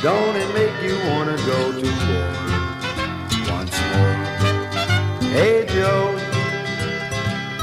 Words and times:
Don't 0.00 0.36
it 0.36 0.54
make 0.54 0.80
you 0.80 0.96
wanna 1.10 1.36
go 1.38 1.72
to 1.72 1.86
war 2.08 2.30
once 3.52 3.76
more? 3.90 4.14
Hey 5.32 5.66
Joe, 5.66 6.12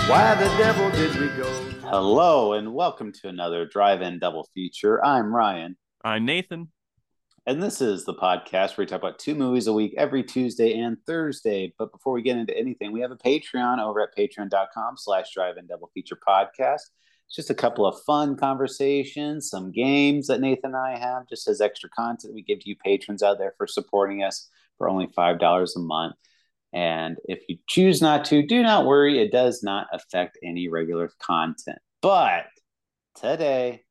why 0.10 0.36
the 0.36 0.50
devil 0.58 0.90
did 0.92 1.16
we 1.16 1.28
go? 1.38 1.50
Hello 1.88 2.52
and 2.54 2.74
welcome 2.74 3.14
to 3.14 3.30
another 3.30 3.66
drive-in 3.66 4.20
double 4.20 4.50
feature. 4.54 5.04
I'm 5.06 5.34
Ryan, 5.34 5.78
I'm 6.04 6.26
Nathan. 6.26 6.68
and 7.46 7.64
this 7.64 7.80
is 7.80 8.04
the 8.04 8.14
podcast 8.14 8.76
where 8.76 8.84
we 8.84 8.88
talk 8.88 9.00
about 9.02 9.18
two 9.18 9.36
movies 9.36 9.68
a 9.68 9.74
week 9.74 9.94
every 9.98 10.22
Tuesday 10.24 10.78
and 10.80 10.98
Thursday. 11.08 11.74
But 11.80 11.94
before 11.94 12.12
we 12.12 12.22
get 12.22 12.36
into 12.36 12.58
anything, 12.58 12.92
we 12.92 13.00
have 13.00 13.12
a 13.12 13.16
Patreon 13.18 13.80
over 13.80 14.02
at 14.02 14.10
patreon.com 14.18 14.96
slash 14.98 15.34
drive-in 15.34 15.68
double 15.68 15.90
feature 15.94 16.18
podcast. 16.28 16.82
Just 17.34 17.50
a 17.50 17.56
couple 17.56 17.86
of 17.86 18.02
fun 18.04 18.38
conversations, 18.38 19.50
some 19.50 19.72
games 19.72 20.28
that 20.28 20.42
Nathan 20.42 20.74
and 20.74 20.78
I 20.78 20.98
have, 20.98 21.28
just 21.28 21.48
as 21.48 21.60
extra 21.60 21.90
content 21.90 22.34
we 22.34 22.44
give 22.44 22.60
to 22.60 22.70
you 22.70 22.76
patrons 22.84 23.24
out 23.24 23.38
there 23.38 23.54
for 23.58 23.68
supporting 23.68 24.24
us 24.24 24.50
for 24.78 24.88
only 24.88 25.08
$5 25.08 25.76
a 25.76 25.80
month. 25.80 26.16
And 26.72 27.18
if 27.26 27.44
you 27.48 27.58
choose 27.68 28.02
not 28.02 28.26
to, 28.26 28.46
do 28.46 28.62
not 28.62 28.86
worry. 28.86 29.20
It 29.20 29.32
does 29.32 29.64
not 29.64 29.88
affect 29.92 30.38
any 30.44 30.68
regular 30.68 31.10
content. 31.20 31.80
But 32.02 32.46
today, 33.16 33.84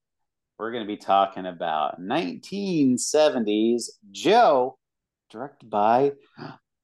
we're 0.59 0.71
going 0.71 0.85
to 0.85 0.89
be 0.89 0.99
talking 0.99 1.47
about 1.47 2.01
1970s 2.01 3.85
Joe, 4.13 4.79
directed 5.31 5.71
by 5.71 6.13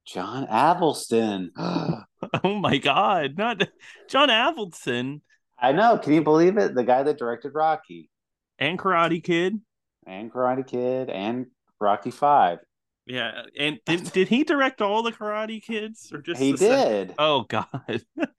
John 0.07 0.47
Avildsen. 0.47 1.51
Oh 2.45 2.59
my 2.59 2.79
God, 2.79 3.39
not 3.39 3.67
John 4.09 4.29
Avildsen 4.29 5.21
I 5.61 5.73
know. 5.73 5.99
Can 5.99 6.13
you 6.13 6.23
believe 6.23 6.57
it? 6.57 6.75
The 6.75 6.85
guy 6.85 7.03
that 7.03 7.19
directed 7.19 7.55
Rocky 7.55 8.11
and 8.59 8.79
Karate 8.79 9.23
Kid. 9.23 9.61
and 10.07 10.33
Karate 10.33 10.67
Kid 10.67 11.11
and 11.11 11.47
Rocky 11.81 12.11
Five. 12.11 12.61
Yeah, 13.07 13.43
and 13.59 13.81
did, 13.87 14.13
did 14.13 14.29
he 14.29 14.45
direct 14.45 14.81
all 14.81 15.03
the 15.03 15.11
Karate 15.11 15.61
Kids 15.63 16.13
or 16.13 16.21
just 16.23 16.41
He 16.41 16.53
did. 16.53 17.15
Oh 17.19 17.45
God. 17.49 17.67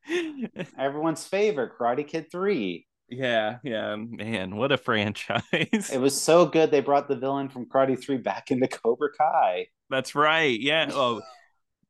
Everyone's 0.78 1.26
favorite, 1.26 1.72
Karate 1.78 2.08
Kid 2.08 2.28
3. 2.32 2.86
yeah, 3.10 3.58
yeah, 3.64 3.96
man, 3.98 4.56
what 4.56 4.72
a 4.72 4.78
franchise. 4.78 5.44
It 5.52 6.00
was 6.00 6.20
so 6.20 6.46
good 6.46 6.72
they 6.72 6.80
brought 6.80 7.08
the 7.10 7.16
villain 7.18 7.50
from 7.50 7.66
Karate 7.66 8.00
3 8.02 8.18
back 8.18 8.52
into 8.52 8.68
Cobra 8.68 9.10
Kai. 9.18 9.68
That's 9.90 10.16
right. 10.16 10.58
Yeah. 10.58 10.90
Oh, 10.94 11.22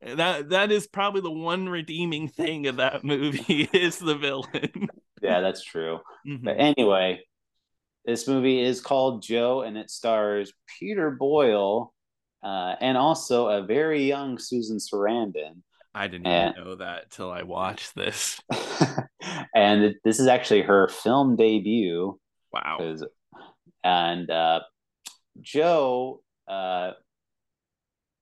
that 0.04 0.50
that 0.50 0.72
is 0.72 0.88
probably 0.88 1.22
the 1.22 1.32
one 1.32 1.70
redeeming 1.70 2.28
thing 2.28 2.68
of 2.68 2.78
that 2.78 3.04
movie 3.04 3.70
is 3.74 4.00
the 4.00 4.16
villain. 4.16 4.90
Yeah, 5.22 5.42
that's 5.42 5.64
true. 5.64 6.00
Mhm. 6.28 6.44
But 6.44 6.56
anyway, 6.60 7.22
this 8.06 8.28
movie 8.28 8.62
is 8.62 8.82
called 8.82 9.22
Joe 9.22 9.62
and 9.62 9.78
it 9.78 9.90
stars 9.92 10.52
Peter 10.80 11.12
Boyle 11.12 11.94
uh, 12.44 12.76
and 12.82 12.98
also 12.98 13.48
a 13.48 13.62
very 13.64 14.04
young 14.04 14.40
Susan 14.40 14.78
Sarandon. 14.78 15.62
I 15.94 16.08
didn't 16.08 16.28
even 16.28 16.54
know 16.66 16.76
that 16.76 17.12
till 17.12 17.30
I 17.30 17.44
watched 17.44 17.96
this. 17.96 18.42
and 19.56 19.94
this 20.04 20.20
is 20.20 20.28
actually 20.28 20.62
her 20.62 20.88
film 20.88 21.36
debut. 21.36 22.18
Wow. 22.54 22.96
and 23.84 24.30
uh, 24.30 24.62
Joe, 25.42 26.22
uh, 26.48 26.92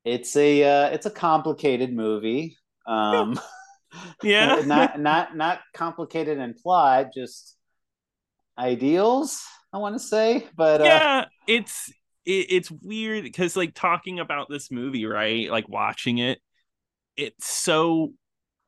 it's 0.05 0.35
a 0.35 0.63
uh, 0.63 0.89
it's 0.89 1.05
a 1.05 1.11
complicated 1.11 1.93
movie. 1.93 2.57
Um, 2.87 3.39
Yeah. 4.23 4.61
not 4.65 4.99
not 4.99 5.35
not 5.35 5.59
complicated 5.73 6.37
in 6.37 6.53
plot, 6.53 7.07
just 7.13 7.55
ideals. 8.57 9.43
I 9.71 9.77
want 9.77 9.95
to 9.95 9.99
say, 9.99 10.47
but 10.55 10.81
uh, 10.81 10.85
yeah 10.85 11.25
it's 11.47 11.89
it, 12.25 12.47
it's 12.49 12.71
weird 12.71 13.23
because 13.23 13.55
like 13.55 13.73
talking 13.73 14.19
about 14.19 14.47
this 14.49 14.71
movie 14.71 15.05
right 15.05 15.49
like 15.49 15.69
watching 15.69 16.17
it 16.17 16.39
it's 17.17 17.47
so 17.47 18.13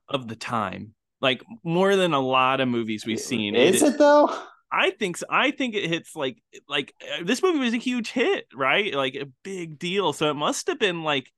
of 0.07 0.27
the 0.27 0.35
time 0.35 0.93
like 1.21 1.43
more 1.63 1.95
than 1.95 2.13
a 2.13 2.19
lot 2.19 2.59
of 2.59 2.67
movies 2.67 3.05
we've 3.05 3.19
seen 3.19 3.55
is 3.55 3.81
it 3.81 3.97
though? 3.97 4.29
I 4.71 4.91
think 4.91 5.17
so 5.17 5.25
i 5.29 5.51
think 5.51 5.75
it 5.75 5.89
hits 5.89 6.15
like 6.15 6.41
like 6.69 6.93
uh, 7.01 7.23
this 7.23 7.43
movie 7.43 7.59
was 7.59 7.73
a 7.73 7.77
huge 7.77 8.09
hit 8.11 8.45
right? 8.53 8.93
Like 8.93 9.15
a 9.15 9.27
big 9.43 9.79
deal. 9.79 10.13
So 10.13 10.29
it 10.29 10.35
must 10.35 10.67
have 10.67 10.79
been 10.79 11.03
like 11.03 11.31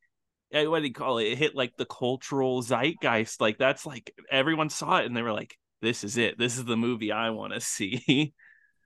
uh, 0.54 0.66
what 0.66 0.82
do 0.82 0.88
you 0.88 0.94
call 0.94 1.18
it? 1.18 1.26
It 1.26 1.38
hit 1.38 1.56
like 1.56 1.76
the 1.78 1.86
cultural 1.86 2.62
zeitgeist. 2.62 3.42
Like 3.42 3.58
that's 3.58 3.86
like 3.86 4.14
everyone 4.30 4.70
saw 4.70 5.00
it 5.00 5.06
and 5.06 5.18
they 5.18 5.22
were 5.22 5.34
like 5.34 5.58
this 5.82 6.04
is 6.04 6.18
it. 6.18 6.38
This 6.38 6.58
is 6.58 6.66
the 6.66 6.78
movie 6.78 7.12
i 7.12 7.30
want 7.32 7.54
to 7.54 7.62
see. 7.62 8.34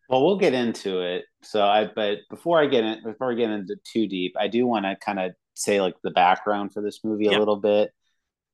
Well, 0.09 0.25
we'll 0.25 0.37
get 0.37 0.53
into 0.53 1.01
it. 1.01 1.25
So 1.43 1.63
I, 1.63 1.89
but 1.93 2.19
before 2.29 2.61
I 2.61 2.67
get 2.67 2.85
in, 2.85 3.03
before 3.03 3.31
I 3.31 3.35
get 3.35 3.49
into 3.49 3.75
too 3.83 4.07
deep, 4.07 4.35
I 4.39 4.47
do 4.47 4.65
want 4.65 4.85
to 4.85 4.95
kind 4.95 5.19
of 5.19 5.33
say 5.53 5.81
like 5.81 5.95
the 6.01 6.11
background 6.11 6.73
for 6.73 6.81
this 6.81 7.01
movie 7.03 7.27
a 7.27 7.37
little 7.37 7.57
bit. 7.57 7.91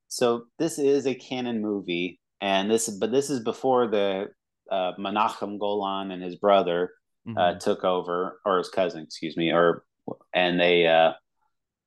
So 0.08 0.46
this 0.58 0.80
is 0.80 1.06
a 1.06 1.14
Cannon 1.14 1.62
movie, 1.62 2.20
and 2.42 2.70
this, 2.70 2.90
but 2.90 3.12
this 3.12 3.30
is 3.30 3.40
before 3.42 3.88
the 3.88 4.30
uh, 4.72 4.94
Menachem 5.00 5.60
Golan 5.60 6.12
and 6.12 6.22
his 6.24 6.36
brother 6.36 6.92
Mhm. 7.28 7.38
uh, 7.38 7.60
took 7.60 7.84
over, 7.84 8.40
or 8.46 8.58
his 8.58 8.70
cousin, 8.70 9.04
excuse 9.04 9.38
me, 9.38 9.52
or 9.52 9.86
and 10.34 10.60
they 10.60 10.88
uh, 10.88 11.14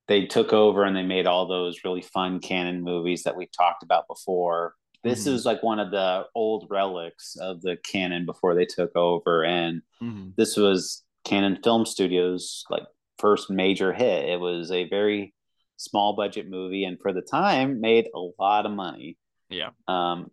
they 0.07 0.25
took 0.25 0.53
over 0.53 0.83
and 0.83 0.95
they 0.95 1.03
made 1.03 1.27
all 1.27 1.45
those 1.47 1.83
really 1.83 2.01
fun 2.01 2.39
Cannon 2.39 2.81
movies 2.81 3.23
that 3.23 3.35
we 3.35 3.45
talked 3.47 3.83
about 3.83 4.07
before. 4.07 4.73
This 5.03 5.25
Mhm. 5.25 5.33
is 5.33 5.45
like 5.45 5.61
one 5.61 5.79
of 5.79 5.91
the 5.91 6.25
old 6.33 6.65
relics 6.69 7.35
of 7.35 7.61
the 7.61 7.77
Cannon 7.77 8.25
before 8.25 8.55
they 8.55 8.65
took 8.65 8.95
over, 8.95 9.43
and 9.43 9.81
Mhm. 10.01 10.35
this 10.35 10.55
was 10.57 11.03
Cannon 11.23 11.57
Film 11.61 11.85
Studios 11.85 12.63
like 12.69 12.83
first 13.19 13.49
major 13.49 13.93
hit. 13.93 14.29
It 14.29 14.39
was 14.39 14.71
a 14.71 14.87
very 14.89 15.33
small 15.75 16.13
budget 16.15 16.47
movie, 16.49 16.83
and 16.85 16.99
for 16.99 17.13
the 17.13 17.21
time, 17.21 17.79
made 17.81 18.09
a 18.15 18.19
lot 18.39 18.65
of 18.65 18.71
money. 18.71 19.17
Yeah. 19.49 19.69
Um, 19.87 20.31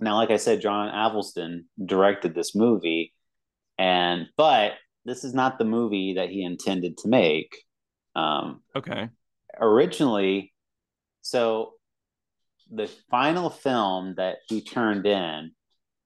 now, 0.00 0.16
like 0.16 0.30
I 0.30 0.36
said, 0.36 0.60
John 0.60 0.92
Avildsen 0.92 1.64
directed 1.84 2.34
this 2.34 2.54
movie, 2.54 3.14
and 3.78 4.26
but 4.36 4.72
this 5.04 5.24
is 5.24 5.34
not 5.34 5.58
the 5.58 5.64
movie 5.64 6.14
that 6.14 6.30
he 6.30 6.42
intended 6.42 6.98
to 6.98 7.08
make. 7.08 7.56
Um, 8.14 8.62
okay 8.74 9.08
originally, 9.60 10.52
so 11.22 11.74
the 12.70 12.90
final 13.10 13.50
film 13.50 14.14
that 14.16 14.38
he 14.48 14.62
turned 14.62 15.06
in 15.06 15.52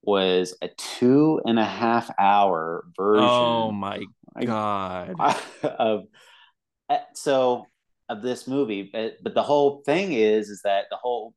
was 0.03 0.57
a 0.63 0.69
two 0.77 1.41
and 1.45 1.59
a 1.59 1.65
half 1.65 2.11
hour 2.19 2.85
version 2.97 3.25
Oh 3.25 3.73
my 3.73 4.05
god. 4.45 5.15
of 5.63 6.05
uh, 6.89 6.99
so 7.15 7.67
of 8.09 8.21
this 8.21 8.47
movie 8.49 8.91
but, 8.93 9.15
but 9.23 9.35
the 9.35 9.43
whole 9.43 9.83
thing 9.87 10.13
is 10.13 10.49
is 10.49 10.61
that 10.65 10.87
the 10.91 10.97
whole 10.97 11.35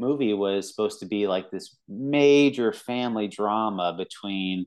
movie 0.00 0.32
was 0.34 0.68
supposed 0.68 1.00
to 1.00 1.06
be 1.06 1.26
like 1.28 1.50
this 1.50 1.76
major 1.88 2.72
family 2.72 3.28
drama 3.28 3.94
between 3.96 4.66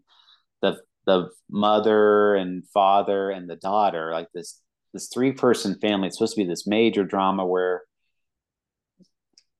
the 0.61 0.77
the 1.05 1.29
mother 1.49 2.35
and 2.35 2.63
father 2.73 3.29
and 3.31 3.49
the 3.49 3.55
daughter 3.57 4.11
like 4.13 4.29
this 4.33 4.61
this 4.93 5.09
three 5.13 5.31
person 5.33 5.75
family 5.79 6.07
it's 6.07 6.17
supposed 6.17 6.35
to 6.35 6.41
be 6.41 6.47
this 6.47 6.67
major 6.67 7.03
drama 7.03 7.45
where 7.45 7.83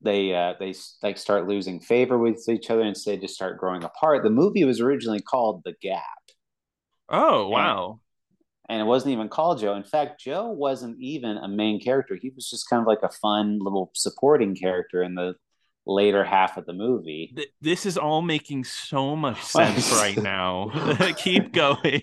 they 0.02 0.34
uh 0.34 0.54
they 0.60 0.74
like 1.02 1.18
start 1.18 1.48
losing 1.48 1.80
favor 1.80 2.18
with 2.18 2.48
each 2.50 2.70
other 2.70 2.82
and 2.82 2.96
they 3.06 3.18
just 3.18 3.36
start 3.36 3.58
growing 3.58 3.84
apart 3.84 4.24
the 4.24 4.30
movie 4.30 4.64
was 4.66 4.80
originally 4.82 5.22
called 5.22 5.62
the 5.66 5.74
gap 5.82 6.04
Oh 7.10 7.48
wow. 7.50 8.00
and 8.70 8.82
it 8.82 8.86
wasn't 8.86 9.14
even 9.14 9.30
called 9.30 9.60
Joe. 9.60 9.76
In 9.76 9.84
fact, 9.84 10.22
Joe 10.22 10.48
wasn't 10.50 10.98
even 11.00 11.38
a 11.38 11.48
main 11.48 11.80
character. 11.80 12.16
He 12.16 12.30
was 12.30 12.50
just 12.50 12.70
kind 12.70 12.82
of 12.82 12.88
like 12.88 13.04
a 13.04 13.10
fun 13.10 13.60
little 13.60 13.92
supporting 13.94 14.56
character 14.56 15.04
in 15.04 15.16
the 15.16 15.36
later 15.86 16.24
half 16.24 16.58
of 16.58 16.66
the 16.66 16.74
movie. 16.74 17.34
Th- 17.36 17.50
this 17.62 17.86
is 17.86 17.98
all 17.98 18.22
making 18.22 18.64
so 18.64 19.16
much 19.16 19.42
sense 19.44 19.92
right 19.94 20.18
now. 20.18 20.72
Keep 21.18 21.54
going. 21.54 22.02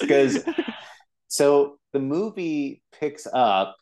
Because 0.00 0.44
so 1.28 1.78
the 1.92 1.98
movie 2.00 2.82
picks 2.98 3.26
up. 3.32 3.76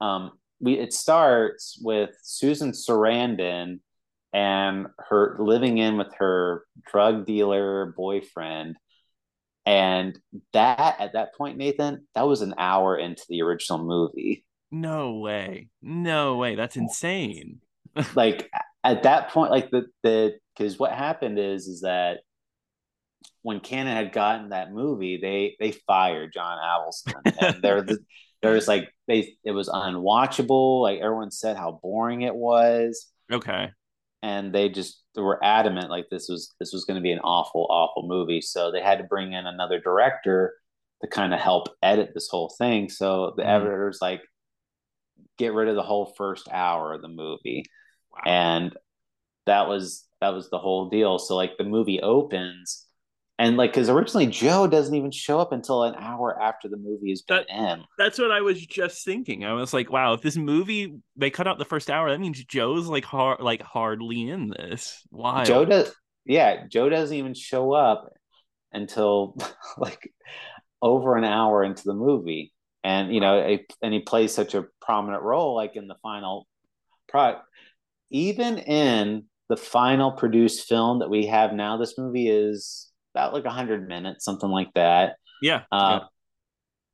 Um, 0.00 0.32
we 0.60 0.74
it 0.78 0.92
starts 0.92 1.78
with 1.82 2.10
Susan 2.22 2.72
Sarandon 2.72 3.80
and 4.32 4.86
her 5.08 5.36
living 5.38 5.78
in 5.78 5.96
with 5.96 6.12
her 6.18 6.64
drug 6.90 7.26
dealer 7.26 7.94
boyfriend. 7.96 8.76
And 9.64 10.18
that 10.52 11.00
at 11.00 11.14
that 11.14 11.34
point, 11.34 11.56
Nathan, 11.58 12.06
that 12.14 12.26
was 12.26 12.42
an 12.42 12.54
hour 12.58 12.96
into 12.96 13.24
the 13.28 13.42
original 13.42 13.84
movie. 13.84 14.44
no 14.70 15.14
way. 15.14 15.68
No 15.82 16.36
way. 16.36 16.54
That's 16.54 16.76
insane. 16.76 17.60
Like 18.14 18.50
at 18.84 19.02
that 19.04 19.30
point, 19.30 19.50
like 19.50 19.70
the 19.70 19.86
the 20.02 20.38
because 20.56 20.78
what 20.78 20.92
happened 20.92 21.38
is 21.38 21.66
is 21.66 21.80
that 21.82 22.18
when 23.42 23.60
Canon 23.60 23.96
had 23.96 24.12
gotten 24.12 24.50
that 24.50 24.72
movie, 24.72 25.18
they 25.20 25.56
they 25.60 25.72
fired 25.72 26.32
John 26.32 26.58
Avildsen, 26.58 27.22
and 27.38 27.62
there 27.62 27.86
there 28.42 28.52
was 28.52 28.68
like 28.68 28.88
they 29.08 29.34
it 29.44 29.52
was 29.52 29.68
unwatchable. 29.68 30.82
Like 30.82 31.00
everyone 31.00 31.30
said 31.30 31.56
how 31.56 31.78
boring 31.82 32.22
it 32.22 32.34
was, 32.34 33.10
Okay. 33.32 33.70
and 34.22 34.52
they 34.54 34.68
just 34.68 35.02
they 35.14 35.22
were 35.22 35.42
adamant 35.44 35.90
like 35.90 36.06
this 36.10 36.28
was 36.28 36.54
this 36.60 36.72
was 36.72 36.84
going 36.84 36.96
to 36.96 37.02
be 37.02 37.12
an 37.12 37.20
awful 37.20 37.66
awful 37.70 38.06
movie. 38.08 38.40
So 38.40 38.70
they 38.70 38.80
had 38.82 38.98
to 38.98 39.04
bring 39.04 39.32
in 39.32 39.46
another 39.46 39.80
director 39.80 40.54
to 41.02 41.08
kind 41.08 41.34
of 41.34 41.40
help 41.40 41.68
edit 41.82 42.10
this 42.14 42.28
whole 42.28 42.52
thing. 42.58 42.88
So 42.88 43.34
the 43.36 43.42
Mhm. 43.42 43.46
editors 43.46 43.98
like 44.00 44.22
get 45.38 45.52
rid 45.52 45.68
of 45.68 45.74
the 45.76 45.82
whole 45.82 46.14
first 46.16 46.48
hour 46.50 46.94
of 46.94 47.02
the 47.02 47.08
movie, 47.08 47.64
Wow. 48.16 48.22
and 48.32 48.76
that 49.46 49.68
was 49.68 50.04
that 50.20 50.30
was 50.30 50.48
the 50.50 50.58
whole 50.58 50.88
deal. 50.88 51.18
So 51.18 51.36
like 51.36 51.56
the 51.58 51.64
movie 51.64 52.00
opens, 52.00 52.86
and 53.38 53.56
like 53.56 53.72
because 53.72 53.88
originally 53.90 54.26
Joe 54.26 54.66
doesn't 54.66 54.94
even 54.94 55.10
show 55.10 55.38
up 55.38 55.52
until 55.52 55.84
an 55.84 55.94
hour 55.96 56.40
after 56.40 56.68
the 56.68 56.76
movie 56.78 57.10
has 57.10 57.22
been 57.22 57.44
That- 57.48 57.72
in. 57.74 57.84
That's 57.98 58.18
what 58.18 58.30
I 58.32 58.40
was 58.40 58.64
just 58.66 59.04
thinking. 59.04 59.44
I 59.44 59.52
was 59.52 59.72
like, 59.74 59.90
wow, 59.92 60.14
if 60.14 60.22
this 60.22 60.36
movie 60.36 60.96
they 61.16 61.30
cut 61.30 61.46
out 61.46 61.58
the 61.58 61.64
first 61.64 61.90
hour, 61.90 62.10
that 62.10 62.18
means 62.20 62.42
Joe's 62.44 62.86
like 62.88 63.04
hard 63.04 63.40
like 63.40 63.62
hardly 63.62 64.28
in 64.28 64.48
this. 64.48 65.02
Why? 65.10 65.44
Joe 65.44 65.64
does, 65.64 65.92
yeah, 66.24 66.66
Joe 66.66 66.88
doesn't 66.88 67.16
even 67.16 67.34
show 67.34 67.72
up 67.72 68.08
until 68.72 69.36
like 69.78 70.12
over 70.82 71.16
an 71.16 71.24
hour 71.24 71.62
into 71.62 71.84
the 71.84 71.94
movie, 71.94 72.52
and 72.82 73.14
you 73.14 73.20
know, 73.20 73.38
a, 73.38 73.64
and 73.82 73.92
he 73.94 74.00
plays 74.00 74.34
such 74.34 74.54
a 74.54 74.66
prominent 74.80 75.22
role, 75.22 75.54
like 75.54 75.76
in 75.76 75.86
the 75.88 75.96
final 76.02 76.46
product. 77.08 77.42
Even 78.10 78.58
in 78.58 79.24
the 79.48 79.56
final 79.56 80.12
produced 80.12 80.68
film 80.68 80.98
that 81.00 81.10
we 81.10 81.26
have 81.26 81.52
now, 81.52 81.76
this 81.76 81.96
movie 81.98 82.28
is 82.28 82.90
about 83.14 83.32
like 83.32 83.46
hundred 83.46 83.88
minutes, 83.88 84.24
something 84.24 84.50
like 84.50 84.72
that. 84.74 85.16
Yeah. 85.42 85.62
Uh, 85.70 86.00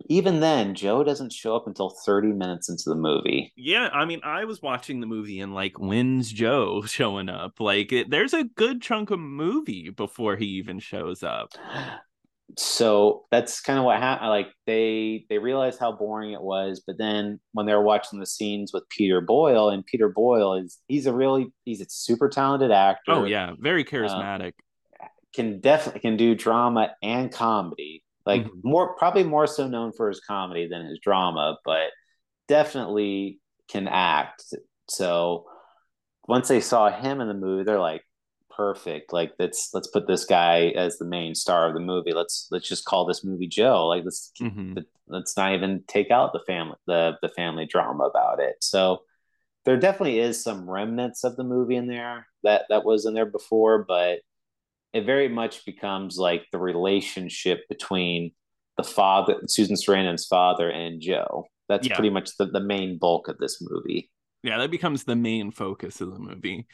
Even 0.08 0.40
then, 0.40 0.74
Joe 0.74 1.04
doesn't 1.04 1.32
show 1.32 1.54
up 1.56 1.66
until 1.66 1.90
thirty 1.90 2.32
minutes 2.32 2.68
into 2.68 2.84
the 2.86 2.94
movie. 2.96 3.52
yeah. 3.56 3.88
I 3.92 4.04
mean, 4.04 4.20
I 4.24 4.44
was 4.44 4.60
watching 4.60 5.00
the 5.00 5.06
movie 5.06 5.40
and 5.40 5.54
like, 5.54 5.78
when's 5.78 6.32
Joe 6.32 6.82
showing 6.86 7.28
up? 7.28 7.60
Like, 7.60 7.92
it, 7.92 8.10
there's 8.10 8.34
a 8.34 8.44
good 8.44 8.82
chunk 8.82 9.10
of 9.10 9.18
movie 9.20 9.90
before 9.90 10.36
he 10.36 10.46
even 10.46 10.78
shows 10.80 11.22
up. 11.22 11.52
so 12.58 13.24
that's 13.30 13.60
kind 13.60 13.78
of 13.78 13.84
what 13.84 13.98
happened 13.98 14.28
like 14.28 14.48
they 14.66 15.24
they 15.30 15.38
realized 15.38 15.78
how 15.80 15.90
boring 15.90 16.32
it 16.32 16.42
was 16.42 16.82
but 16.86 16.98
then 16.98 17.40
when 17.52 17.64
they 17.66 17.74
were 17.74 17.82
watching 17.82 18.20
the 18.20 18.26
scenes 18.26 18.72
with 18.74 18.86
peter 18.90 19.20
boyle 19.22 19.70
and 19.70 19.86
peter 19.86 20.08
boyle 20.10 20.54
is 20.54 20.78
he's 20.88 21.06
a 21.06 21.12
really 21.14 21.46
he's 21.64 21.80
a 21.80 21.86
super 21.88 22.28
talented 22.28 22.70
actor 22.70 23.12
Oh 23.12 23.24
yeah, 23.24 23.52
very 23.58 23.84
charismatic. 23.84 24.52
can 25.34 25.60
definitely 25.60 26.00
can 26.00 26.16
do 26.16 26.34
drama 26.34 26.94
and 27.02 27.32
comedy 27.32 28.02
like 28.26 28.44
Mhm. 28.44 28.50
more 28.62 28.94
probably 28.96 29.24
more 29.24 29.46
so 29.46 29.66
known 29.66 29.92
for 29.92 30.08
his 30.08 30.20
comedy 30.20 30.68
than 30.68 30.84
his 30.84 30.98
drama 31.02 31.56
but 31.64 31.90
definitely 32.48 33.38
can 33.68 33.88
act 33.88 34.44
so 34.88 35.46
once 36.28 36.48
they 36.48 36.60
saw 36.60 36.90
him 36.90 37.20
in 37.20 37.28
the 37.28 37.34
movie 37.34 37.64
they're 37.64 37.80
like 37.80 38.02
perfect. 38.56 39.12
Like 39.12 39.32
let's 39.38 39.70
let's 39.72 39.88
put 39.88 40.06
this 40.06 40.24
guy 40.24 40.68
as 40.76 40.98
the 40.98 41.04
main 41.04 41.34
star 41.34 41.68
of 41.68 41.74
the 41.74 41.80
movie. 41.80 42.12
Let's 42.12 42.48
let's 42.50 42.68
just 42.68 42.84
call 42.84 43.04
this 43.06 43.24
movie 43.24 43.48
joe 43.48 43.86
like 43.86 44.04
let's 44.04 44.32
Mhm. 44.40 44.84
let's 45.08 45.36
not 45.36 45.54
even 45.54 45.84
take 45.88 46.10
out 46.10 46.32
the 46.32 46.40
family 46.46 46.76
the 46.86 47.16
the 47.22 47.28
family 47.28 47.66
drama 47.66 48.04
about 48.04 48.40
it. 48.40 48.56
So 48.60 49.02
there 49.64 49.76
definitely 49.76 50.18
is 50.18 50.42
some 50.42 50.68
remnants 50.68 51.24
of 51.24 51.36
the 51.36 51.44
movie 51.44 51.76
in 51.76 51.86
there 51.86 52.26
that 52.42 52.66
that 52.68 52.84
was 52.84 53.06
in 53.06 53.14
there 53.14 53.26
before 53.26 53.84
but 53.86 54.18
it 54.92 55.06
very 55.06 55.28
much 55.28 55.64
becomes 55.64 56.18
like 56.18 56.44
the 56.52 56.58
relationship 56.58 57.60
between 57.68 58.32
the 58.76 58.82
father 58.82 59.40
susan 59.46 59.76
sarandon's 59.76 60.26
father 60.26 60.68
and 60.70 61.00
joe. 61.00 61.46
That's 61.68 61.88
Yeah. 61.88 61.94
pretty 61.94 62.10
much 62.10 62.36
the, 62.38 62.46
the 62.46 62.60
main 62.60 62.98
bulk 62.98 63.28
of 63.28 63.38
this 63.38 63.58
movie 63.62 64.10
Yeah, 64.42 64.58
that 64.58 64.72
becomes 64.72 65.04
the 65.04 65.14
main 65.14 65.52
focus 65.52 66.00
of 66.00 66.12
the 66.12 66.18
movie. 66.18 66.66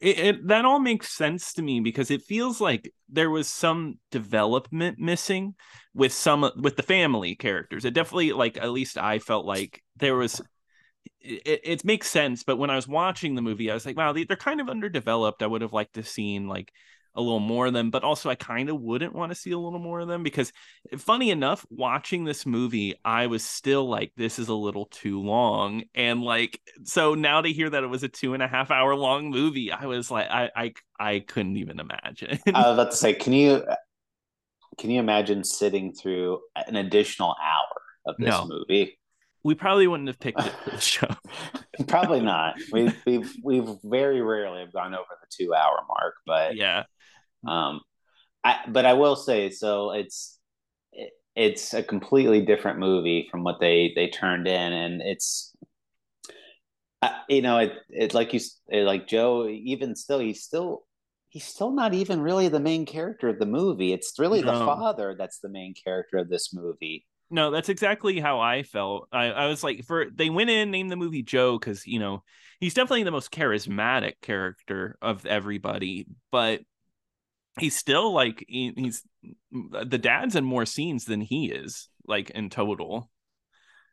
It, 0.00 0.18
it 0.18 0.48
that 0.48 0.66
all 0.66 0.78
makes 0.78 1.08
sense 1.16 1.54
to 1.54 1.62
me 1.62 1.80
because 1.80 2.10
it 2.10 2.22
feels 2.22 2.60
like 2.60 2.92
there 3.08 3.30
was 3.30 3.48
some 3.48 3.98
development 4.10 4.98
missing 4.98 5.54
with 5.94 6.12
some 6.12 6.50
with 6.56 6.76
the 6.76 6.82
family 6.82 7.34
characters. 7.34 7.86
It 7.86 7.94
definitely 7.94 8.32
like 8.32 8.58
at 8.58 8.70
least 8.70 8.98
I 8.98 9.18
felt 9.20 9.46
like 9.46 9.82
there 9.96 10.16
was. 10.16 10.42
It, 11.20 11.60
it 11.64 11.84
makes 11.84 12.08
sense, 12.10 12.44
but 12.44 12.58
when 12.58 12.70
I 12.70 12.76
was 12.76 12.88
watching 12.88 13.34
the 13.34 13.42
movie, 13.42 13.70
I 13.70 13.74
was 13.74 13.86
like, 13.86 13.96
"Wow, 13.96 14.12
they, 14.12 14.24
they're 14.24 14.36
kind 14.36 14.60
of 14.60 14.68
underdeveloped." 14.70 15.42
I 15.42 15.46
would 15.46 15.62
have 15.62 15.72
liked 15.72 15.94
to 15.94 16.02
seen 16.04 16.48
like 16.48 16.72
a 17.14 17.20
little 17.20 17.40
more 17.40 17.66
of 17.66 17.72
them, 17.72 17.90
but 17.90 18.04
also 18.04 18.30
I 18.30 18.34
kind 18.34 18.68
of 18.68 18.80
wouldn't 18.80 19.14
want 19.14 19.30
to 19.30 19.36
see 19.36 19.52
a 19.52 19.58
little 19.58 19.78
more 19.78 20.00
of 20.00 20.08
them 20.08 20.22
because, 20.22 20.52
eh, 20.92 20.96
funny 20.96 21.30
enough, 21.30 21.64
watching 21.70 22.24
this 22.24 22.44
movie, 22.46 22.94
I 23.04 23.26
was 23.26 23.44
still 23.44 23.88
like, 23.88 24.12
"This 24.16 24.38
is 24.38 24.48
a 24.48 24.54
little 24.54 24.86
too 24.86 25.20
long," 25.20 25.84
and 25.94 26.22
like, 26.22 26.60
so 26.84 27.14
now 27.14 27.40
to 27.40 27.52
hear 27.52 27.70
that 27.70 27.84
it 27.84 27.88
was 27.88 28.02
a 28.02 28.08
two 28.08 28.34
and 28.34 28.42
a 28.42 28.48
half 28.48 28.70
hour 28.70 28.94
long 28.96 29.30
movie, 29.30 29.70
I 29.72 29.86
was 29.86 30.10
like, 30.10 30.28
I 30.30 30.50
I 30.56 30.74
I 30.98 31.18
couldn't 31.20 31.56
even 31.56 31.80
imagine. 31.80 32.38
i 32.54 32.60
was 32.68 32.74
about 32.74 32.90
to 32.90 32.96
say 32.96 33.12
can 33.14 33.32
you 33.32 33.64
can 34.78 34.90
you 34.90 35.00
imagine 35.00 35.44
sitting 35.44 35.92
through 35.92 36.40
an 36.56 36.76
additional 36.76 37.34
hour 37.42 37.82
of 38.06 38.16
this 38.18 38.28
No. 38.30 38.46
movie 38.46 38.98
we 39.44 39.54
probably 39.54 39.86
wouldn't 39.86 40.08
have 40.08 40.18
picked 40.18 40.40
it 40.40 40.52
for 40.64 40.70
the 40.70 40.80
show. 40.80 41.06
Probably 41.86 42.20
not. 42.32 42.56
We've 42.72 42.96
we've 43.04 43.30
we've 43.42 43.68
very 43.84 44.22
rarely 44.22 44.60
have 44.60 44.72
gone 44.72 44.94
over 44.94 45.04
the 45.20 45.26
two 45.30 45.52
hour 45.54 45.80
mark, 45.86 46.14
but 46.24 46.56
yeah, 46.56 46.84
um, 47.46 47.80
I 48.44 48.60
but 48.68 48.86
I 48.86 48.94
will 48.94 49.16
say 49.16 49.50
so. 49.50 49.92
It's 49.92 50.38
it, 50.92 51.12
it's 51.36 51.74
a 51.74 51.82
completely 51.82 52.42
different 52.44 52.78
movie 52.78 53.28
from 53.30 53.44
what 53.44 53.60
they 53.60 53.92
they 53.96 54.08
turned 54.08 54.48
in, 54.48 54.72
and 54.72 55.02
it's 55.02 55.54
I- 57.02 57.22
you 57.28 57.42
know 57.42 57.58
it 57.58 57.72
it 57.90 58.14
like 58.14 58.32
you 58.32 58.40
it, 58.68 58.84
like 58.84 59.06
Joe 59.06 59.48
even 59.48 59.94
still 59.96 60.18
he's 60.18 60.42
still 60.44 60.86
he's 61.28 61.44
still 61.44 61.70
not 61.72 61.94
even 61.94 62.20
really 62.22 62.48
the 62.48 62.60
main 62.60 62.86
character 62.86 63.28
of 63.28 63.38
the 63.38 63.46
movie. 63.46 63.92
It's 63.92 64.18
really 64.18 64.42
the 64.42 64.54
father 64.54 65.14
that's 65.18 65.40
the 65.40 65.48
main 65.48 65.74
character 65.74 66.18
of 66.18 66.28
this 66.28 66.52
movie. 66.54 67.06
no, 67.30 67.50
that's 67.50 67.68
exactly 67.68 68.20
how 68.20 68.40
I 68.40 68.62
felt. 68.62 69.08
I, 69.10 69.26
I 69.26 69.46
was 69.46 69.64
like, 69.64 69.84
for 69.84 70.06
they 70.14 70.30
went 70.30 70.50
in 70.50 70.70
named 70.70 70.90
the 70.90 70.96
movie 70.96 71.22
Joe 71.22 71.58
because 71.58 71.86
you 71.86 71.98
know 71.98 72.22
he's 72.60 72.74
definitely 72.74 73.02
the 73.04 73.10
most 73.10 73.32
charismatic 73.32 74.14
character 74.22 74.96
of 75.02 75.26
everybody, 75.26 76.06
but 76.30 76.60
he's 77.58 77.76
still 77.76 78.12
like 78.12 78.44
he, 78.48 78.72
he's 78.76 79.02
the 79.52 79.98
dad's 79.98 80.36
in 80.36 80.44
more 80.44 80.66
scenes 80.66 81.04
than 81.04 81.20
he 81.20 81.46
is 81.50 81.88
like 82.06 82.30
in 82.30 82.50
total. 82.50 83.10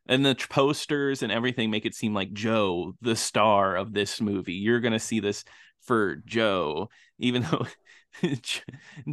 And 0.08 0.26
the 0.26 0.36
posters 0.50 1.22
and 1.22 1.32
everything 1.32 1.70
make 1.70 1.86
it 1.86 1.94
seem 1.96 2.14
like 2.14 2.34
Joe, 2.34 2.96
the 3.02 3.16
star 3.16 3.76
of 3.76 3.94
this 3.94 4.20
movie. 4.20 4.54
You're 4.56 4.80
gonna 4.80 5.00
see 5.00 5.20
this 5.20 5.44
for 5.82 6.18
Joe, 6.26 6.90
even 7.20 7.44
though 7.52 7.66